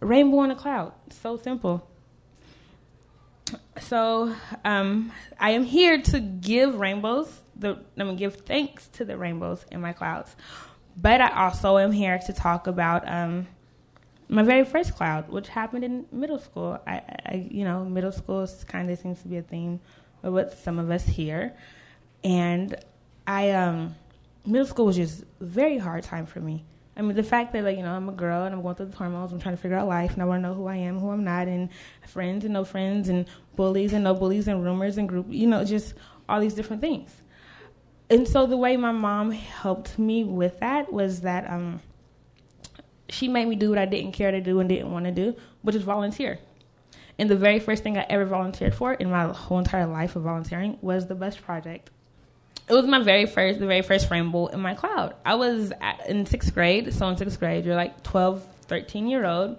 rainbow 0.00 0.38
on 0.38 0.50
a 0.50 0.56
cloud. 0.56 0.92
So 1.10 1.36
simple. 1.36 1.86
So 3.80 4.34
um, 4.64 5.12
I 5.38 5.50
am 5.50 5.64
here 5.64 6.00
to 6.00 6.20
give 6.20 6.80
rainbows 6.80 7.42
the 7.56 7.70
I'm 7.70 8.06
gonna 8.06 8.14
give 8.14 8.36
thanks 8.36 8.88
to 8.88 9.04
the 9.04 9.16
rainbows 9.16 9.64
in 9.70 9.80
my 9.80 9.92
clouds. 9.92 10.34
but 10.96 11.20
I 11.20 11.44
also 11.44 11.78
am 11.78 11.92
here 11.92 12.18
to 12.18 12.32
talk 12.32 12.66
about 12.66 13.08
um, 13.08 13.46
my 14.28 14.42
very 14.42 14.64
first 14.64 14.94
cloud, 14.94 15.28
which 15.30 15.48
happened 15.48 15.84
in 15.84 16.06
middle 16.12 16.38
school. 16.38 16.78
I, 16.86 17.02
I 17.26 17.48
you 17.50 17.64
know, 17.64 17.84
middle 17.84 18.12
school 18.12 18.46
kind 18.66 18.90
of 18.90 18.98
seems 18.98 19.22
to 19.22 19.28
be 19.28 19.38
a 19.38 19.42
theme 19.42 19.80
with 20.22 20.58
some 20.62 20.78
of 20.78 20.90
us 20.90 21.04
here, 21.04 21.54
and 22.24 22.76
I 23.26 23.50
um, 23.50 23.94
middle 24.44 24.66
school 24.66 24.86
was 24.86 24.96
just 24.96 25.22
a 25.22 25.44
very 25.44 25.78
hard 25.78 26.04
time 26.04 26.26
for 26.26 26.40
me. 26.40 26.64
I 26.96 27.00
mean, 27.00 27.16
the 27.16 27.22
fact 27.22 27.52
that 27.52 27.64
like 27.64 27.76
you 27.76 27.82
know 27.82 27.92
I'm 27.92 28.08
a 28.08 28.12
girl 28.12 28.44
and 28.44 28.54
I'm 28.54 28.62
going 28.62 28.74
through 28.74 28.86
the 28.86 28.96
hormones, 28.96 29.32
I'm 29.32 29.40
trying 29.40 29.56
to 29.56 29.60
figure 29.60 29.76
out 29.76 29.88
life, 29.88 30.12
and 30.12 30.22
I 30.22 30.24
want 30.24 30.42
to 30.42 30.48
know 30.48 30.54
who 30.54 30.66
I 30.66 30.76
am, 30.76 30.98
who 30.98 31.10
I'm 31.10 31.24
not, 31.24 31.48
and 31.48 31.70
friends 32.06 32.44
and 32.44 32.52
no 32.52 32.64
friends, 32.64 33.08
and 33.08 33.26
bullies 33.56 33.92
and 33.92 34.04
no 34.04 34.14
bullies, 34.14 34.48
and 34.48 34.62
rumors 34.62 34.98
and 34.98 35.08
group, 35.08 35.26
you 35.30 35.46
know, 35.46 35.64
just 35.64 35.94
all 36.28 36.40
these 36.40 36.54
different 36.54 36.82
things. 36.82 37.22
And 38.10 38.28
so 38.28 38.46
the 38.46 38.58
way 38.58 38.76
my 38.76 38.92
mom 38.92 39.30
helped 39.30 39.98
me 39.98 40.22
with 40.22 40.60
that 40.60 40.92
was 40.92 41.22
that 41.22 41.50
um, 41.50 41.80
she 43.08 43.26
made 43.26 43.48
me 43.48 43.56
do 43.56 43.70
what 43.70 43.78
I 43.78 43.86
didn't 43.86 44.12
care 44.12 44.30
to 44.30 44.40
do 44.40 44.60
and 44.60 44.68
didn't 44.68 44.92
want 44.92 45.06
to 45.06 45.12
do, 45.12 45.34
which 45.62 45.74
is 45.74 45.82
volunteer. 45.82 46.38
And 47.18 47.30
the 47.30 47.36
very 47.36 47.58
first 47.58 47.82
thing 47.82 47.96
I 47.96 48.06
ever 48.10 48.26
volunteered 48.26 48.74
for 48.74 48.92
in 48.92 49.10
my 49.10 49.32
whole 49.32 49.58
entire 49.58 49.86
life 49.86 50.14
of 50.16 50.22
volunteering 50.22 50.78
was 50.82 51.06
the 51.06 51.14
bus 51.14 51.36
project 51.36 51.90
it 52.72 52.80
was 52.80 52.86
my 52.86 53.02
very 53.02 53.26
first, 53.26 53.60
the 53.60 53.66
very 53.66 53.82
first 53.82 54.10
rainbow 54.10 54.46
in 54.46 54.60
my 54.60 54.74
cloud. 54.74 55.14
I 55.24 55.34
was 55.34 55.72
at, 55.80 56.08
in 56.08 56.24
sixth 56.24 56.54
grade. 56.54 56.92
So 56.94 57.06
in 57.08 57.16
sixth 57.16 57.38
grade, 57.38 57.66
you're 57.66 57.76
like 57.76 58.02
12, 58.02 58.42
13 58.62 59.08
year 59.08 59.26
old, 59.26 59.58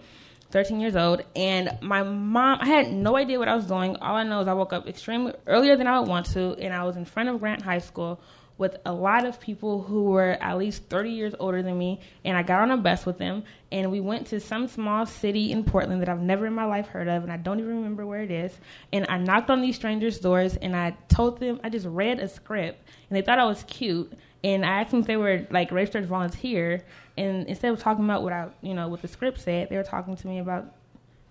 13 0.49 0.79
years 0.79 0.95
old. 0.95 1.23
And 1.35 1.77
my 1.81 2.01
mom, 2.01 2.59
I 2.61 2.65
had 2.65 2.91
no 2.91 3.15
idea 3.15 3.37
what 3.37 3.47
I 3.47 3.55
was 3.55 3.65
doing. 3.67 3.95
All 3.97 4.15
I 4.15 4.23
know 4.23 4.41
is 4.41 4.47
I 4.47 4.53
woke 4.53 4.73
up 4.73 4.87
extremely 4.87 5.33
earlier 5.45 5.75
than 5.75 5.85
I 5.85 5.99
would 5.99 6.09
want 6.09 6.25
to. 6.33 6.55
And 6.55 6.73
I 6.73 6.83
was 6.83 6.97
in 6.97 7.05
front 7.05 7.29
of 7.29 7.39
Grant 7.39 7.61
High 7.61 7.79
School 7.79 8.19
with 8.57 8.77
a 8.85 8.93
lot 8.93 9.25
of 9.25 9.39
people 9.39 9.81
who 9.81 10.03
were 10.03 10.37
at 10.39 10.57
least 10.57 10.83
30 10.89 11.09
years 11.09 11.35
older 11.39 11.61
than 11.63 11.77
me 11.77 11.99
and 12.23 12.37
I 12.37 12.43
got 12.43 12.61
on 12.61 12.71
a 12.71 12.77
bus 12.77 13.05
with 13.05 13.17
them 13.17 13.43
and 13.71 13.91
we 13.91 13.99
went 13.99 14.27
to 14.27 14.39
some 14.39 14.67
small 14.67 15.05
city 15.05 15.51
in 15.51 15.63
Portland 15.63 16.01
that 16.01 16.09
I've 16.09 16.21
never 16.21 16.45
in 16.45 16.53
my 16.53 16.65
life 16.65 16.87
heard 16.87 17.07
of 17.07 17.23
and 17.23 17.31
I 17.31 17.37
don't 17.37 17.59
even 17.59 17.75
remember 17.75 18.05
where 18.05 18.21
it 18.21 18.31
is 18.31 18.53
and 18.91 19.05
I 19.09 19.17
knocked 19.17 19.49
on 19.49 19.61
these 19.61 19.75
strangers 19.75 20.19
doors 20.19 20.55
and 20.57 20.75
I 20.75 20.95
told 21.07 21.39
them 21.39 21.59
I 21.63 21.69
just 21.69 21.87
read 21.87 22.19
a 22.19 22.27
script 22.27 22.87
and 23.09 23.17
they 23.17 23.21
thought 23.21 23.39
I 23.39 23.45
was 23.45 23.63
cute 23.63 24.13
and 24.43 24.65
I 24.65 24.81
asked 24.81 24.91
them 24.91 24.99
if 24.99 25.07
they 25.07 25.17
were 25.17 25.47
like 25.49 25.71
registered 25.71 26.05
volunteer 26.05 26.83
and 27.17 27.47
instead 27.47 27.71
of 27.73 27.79
talking 27.79 28.05
about 28.05 28.23
what 28.23 28.33
I 28.33 28.49
you 28.61 28.73
know 28.73 28.87
what 28.87 29.01
the 29.01 29.07
script 29.07 29.39
said 29.41 29.69
they 29.69 29.77
were 29.77 29.83
talking 29.83 30.15
to 30.15 30.27
me 30.27 30.39
about 30.39 30.73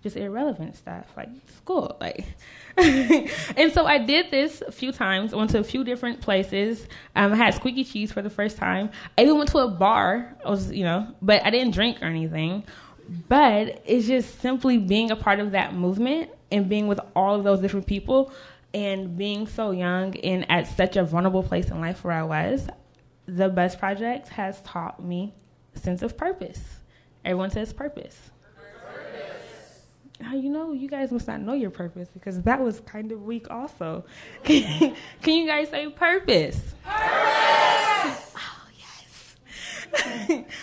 just 0.03 0.17
irrelevant 0.17 0.75
stuff 0.75 1.05
like 1.15 1.29
school 1.55 1.97
like 2.01 2.25
and 2.77 3.71
so 3.71 3.85
i 3.85 3.97
did 3.97 4.29
this 4.29 4.61
a 4.61 4.71
few 4.71 4.91
times 4.91 5.33
went 5.33 5.49
to 5.49 5.59
a 5.59 5.63
few 5.63 5.83
different 5.83 6.19
places 6.19 6.85
um, 7.15 7.31
i 7.31 7.35
had 7.35 7.53
squeaky 7.53 7.85
cheese 7.85 8.11
for 8.11 8.21
the 8.21 8.29
first 8.29 8.57
time. 8.57 8.89
I 9.17 9.23
even 9.23 9.37
went 9.37 9.49
to 9.51 9.59
a 9.59 9.67
bar 9.69 10.35
i 10.45 10.49
was 10.49 10.71
you 10.71 10.83
know 10.83 11.07
but 11.21 11.43
i 11.45 11.49
didn't 11.49 11.73
drink 11.73 12.01
or 12.01 12.05
anything. 12.05 12.63
But 13.27 13.81
it's 13.85 14.07
just 14.07 14.39
simply 14.39 14.77
being 14.77 15.11
a 15.11 15.17
part 15.17 15.41
of 15.41 15.51
that 15.51 15.75
movement 15.75 16.29
and 16.53 16.69
being 16.69 16.87
with 16.87 17.01
all 17.17 17.35
of 17.35 17.43
those 17.43 17.59
different 17.59 17.85
people 17.85 18.31
and 18.73 19.17
being 19.17 19.45
so 19.45 19.71
young 19.71 20.17
and 20.19 20.49
at 20.49 20.67
such 20.67 20.95
a 20.95 21.03
vulnerable 21.03 21.43
place 21.43 21.69
in 21.69 21.81
life 21.81 22.05
where 22.05 22.13
i 22.13 22.23
was 22.23 22.67
the 23.25 23.49
bus 23.49 23.75
project 23.75 24.29
has 24.29 24.61
taught 24.61 25.03
me 25.03 25.33
a 25.75 25.79
sense 25.79 26.01
of 26.01 26.17
purpose. 26.17 26.61
Everyone 27.25 27.51
says 27.51 27.71
purpose 27.71 28.31
how 30.25 30.35
you 30.35 30.49
know 30.49 30.71
you 30.71 30.87
guys 30.87 31.11
must 31.11 31.27
not 31.27 31.41
know 31.41 31.53
your 31.53 31.69
purpose 31.69 32.09
because 32.13 32.41
that 32.43 32.61
was 32.61 32.79
kind 32.81 33.11
of 33.11 33.23
weak 33.23 33.49
also. 33.49 34.05
Can, 34.43 34.95
you 35.25 35.47
guys 35.47 35.69
say 35.69 35.89
purpose? 35.89 36.59
Purpose. 36.83 38.33
Oh 38.35 38.67
yes. 38.77 40.45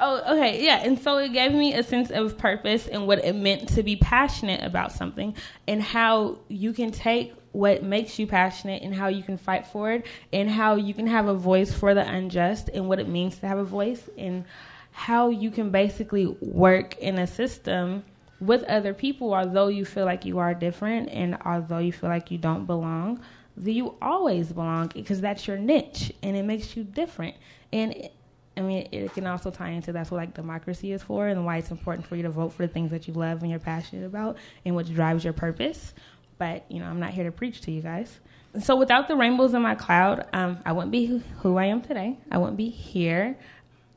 Oh 0.00 0.34
okay. 0.34 0.64
Yeah. 0.64 0.76
And 0.84 0.96
so 0.96 1.16
it 1.18 1.32
gave 1.32 1.50
me 1.50 1.74
a 1.74 1.82
sense 1.82 2.10
of 2.10 2.38
purpose 2.38 2.86
and 2.86 3.08
what 3.08 3.24
it 3.24 3.34
meant 3.34 3.70
to 3.70 3.82
be 3.82 3.96
passionate 3.96 4.62
about 4.62 4.92
something 4.92 5.34
and 5.66 5.82
how 5.82 6.38
you 6.46 6.72
can 6.72 6.92
take 6.92 7.34
what 7.52 7.82
makes 7.82 8.18
you 8.18 8.26
passionate 8.26 8.82
and 8.82 8.94
how 8.94 9.08
you 9.08 9.22
can 9.24 9.36
fight 9.36 9.66
for 9.66 9.90
it 9.90 10.06
and 10.32 10.48
how 10.48 10.76
you 10.76 10.94
can 10.94 11.08
have 11.08 11.26
a 11.26 11.34
voice 11.34 11.72
for 11.72 11.94
the 11.94 12.06
unjust 12.06 12.68
and 12.72 12.88
what 12.88 13.00
it 13.00 13.08
means 13.08 13.38
to 13.38 13.48
have 13.48 13.58
a 13.58 13.64
voice 13.64 14.08
and 14.16 14.44
how 14.92 15.30
you 15.30 15.50
can 15.50 15.70
basically 15.70 16.26
work 16.26 16.96
in 16.98 17.18
a 17.18 17.26
system 17.26 18.04
with 18.40 18.62
other 18.64 18.94
people, 18.94 19.34
although 19.34 19.68
you 19.68 19.84
feel 19.84 20.04
like 20.04 20.24
you 20.24 20.38
are 20.38 20.54
different 20.54 21.08
and 21.10 21.38
although 21.44 21.78
you 21.78 21.92
feel 21.92 22.10
like 22.10 22.30
you 22.30 22.38
don't 22.38 22.66
belong, 22.66 23.20
you 23.60 23.94
always 24.00 24.52
belong 24.52 24.88
because 24.94 25.20
that's 25.20 25.46
your 25.46 25.58
niche 25.58 26.12
and 26.22 26.36
it 26.36 26.44
makes 26.44 26.76
you 26.76 26.84
different. 26.84 27.36
And 27.72 27.92
it, 27.92 28.12
I 28.56 28.60
mean, 28.60 28.88
it 28.90 29.12
can 29.14 29.26
also 29.26 29.50
tie 29.50 29.70
into 29.70 29.92
that's 29.92 30.10
what 30.10 30.18
like 30.18 30.34
democracy 30.34 30.92
is 30.92 31.02
for 31.02 31.28
and 31.28 31.44
why 31.44 31.58
it's 31.58 31.70
important 31.70 32.06
for 32.06 32.16
you 32.16 32.22
to 32.24 32.30
vote 32.30 32.52
for 32.52 32.66
the 32.66 32.72
things 32.72 32.90
that 32.90 33.06
you 33.06 33.14
love 33.14 33.42
and 33.42 33.50
you're 33.50 33.60
passionate 33.60 34.06
about 34.06 34.36
and 34.64 34.74
which 34.74 34.92
drives 34.92 35.24
your 35.24 35.32
purpose. 35.32 35.94
But 36.38 36.64
you 36.68 36.80
know, 36.80 36.86
I'm 36.86 37.00
not 37.00 37.10
here 37.10 37.24
to 37.24 37.32
preach 37.32 37.60
to 37.62 37.70
you 37.70 37.82
guys. 37.82 38.20
So 38.60 38.76
without 38.76 39.08
the 39.08 39.16
rainbows 39.16 39.54
in 39.54 39.62
my 39.62 39.74
cloud, 39.74 40.26
um, 40.32 40.58
I 40.64 40.72
wouldn't 40.72 40.90
be 40.90 41.22
who 41.40 41.56
I 41.56 41.66
am 41.66 41.82
today. 41.82 42.18
I 42.30 42.38
wouldn't 42.38 42.56
be 42.56 42.68
here. 42.68 43.36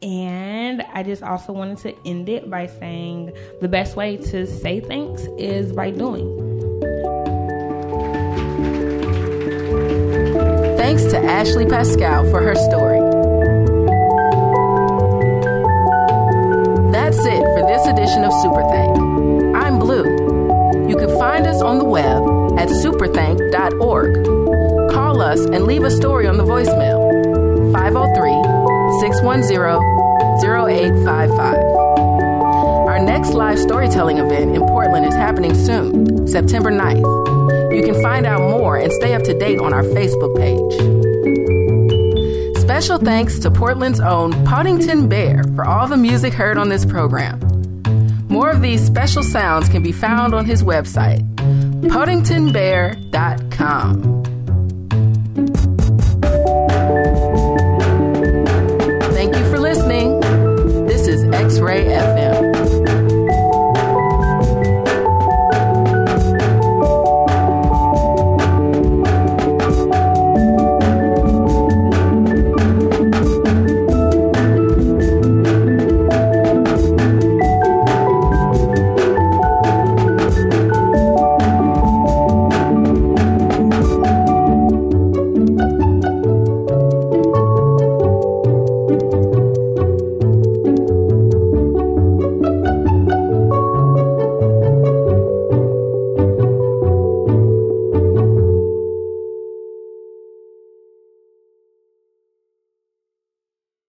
And 0.01 0.81
I 0.81 1.03
just 1.03 1.21
also 1.21 1.53
wanted 1.53 1.77
to 1.79 1.93
end 2.07 2.27
it 2.27 2.49
by 2.49 2.65
saying 2.65 3.33
the 3.59 3.67
best 3.67 3.95
way 3.95 4.17
to 4.17 4.47
say 4.47 4.79
thanks 4.79 5.27
is 5.37 5.71
by 5.73 5.91
doing. 5.91 6.25
Thanks 10.77 11.03
to 11.05 11.19
Ashley 11.19 11.67
Pascal 11.67 12.27
for 12.31 12.41
her 12.41 12.55
story. 12.55 12.99
That's 16.91 17.19
it 17.19 17.43
for 17.43 17.67
this 17.67 17.85
edition 17.85 18.23
of 18.23 18.31
Superthank. 18.33 19.55
I'm 19.55 19.77
Blue. 19.77 20.89
You 20.89 20.97
can 20.97 21.15
find 21.19 21.45
us 21.45 21.61
on 21.61 21.77
the 21.77 21.85
web 21.85 22.23
at 22.57 22.69
superthank.org. 22.69 24.25
Call 24.91 25.21
us 25.21 25.45
and 25.45 25.65
leave 25.65 25.83
a 25.83 25.91
story 25.91 26.25
on 26.25 26.37
the 26.37 26.43
voicemail 26.43 27.71
503 27.71 29.90
610-0855. 30.51 32.87
Our 32.87 32.99
next 32.99 33.29
live 33.29 33.57
storytelling 33.57 34.17
event 34.17 34.53
in 34.55 34.61
Portland 34.61 35.05
is 35.05 35.13
happening 35.13 35.55
soon, 35.55 36.27
September 36.27 36.69
9th. 36.71 37.73
You 37.73 37.83
can 37.83 38.01
find 38.01 38.25
out 38.25 38.41
more 38.41 38.75
and 38.77 38.91
stay 38.91 39.13
up 39.13 39.23
to 39.23 39.33
date 39.37 39.59
on 39.59 39.71
our 39.73 39.83
Facebook 39.83 40.35
page. 40.37 40.59
Special 42.59 42.97
thanks 42.97 43.39
to 43.39 43.49
Portland's 43.51 44.01
own 44.01 44.31
Poddington 44.45 45.07
Bear 45.07 45.43
for 45.55 45.65
all 45.65 45.87
the 45.87 45.97
music 45.97 46.33
heard 46.33 46.57
on 46.57 46.69
this 46.69 46.85
program. 46.85 47.39
More 48.27 48.49
of 48.49 48.61
these 48.61 48.85
special 48.85 49.23
sounds 49.23 49.69
can 49.69 49.83
be 49.83 49.91
found 49.91 50.33
on 50.33 50.45
his 50.45 50.63
website, 50.63 51.21
poddingtonbear.com. 51.81 54.10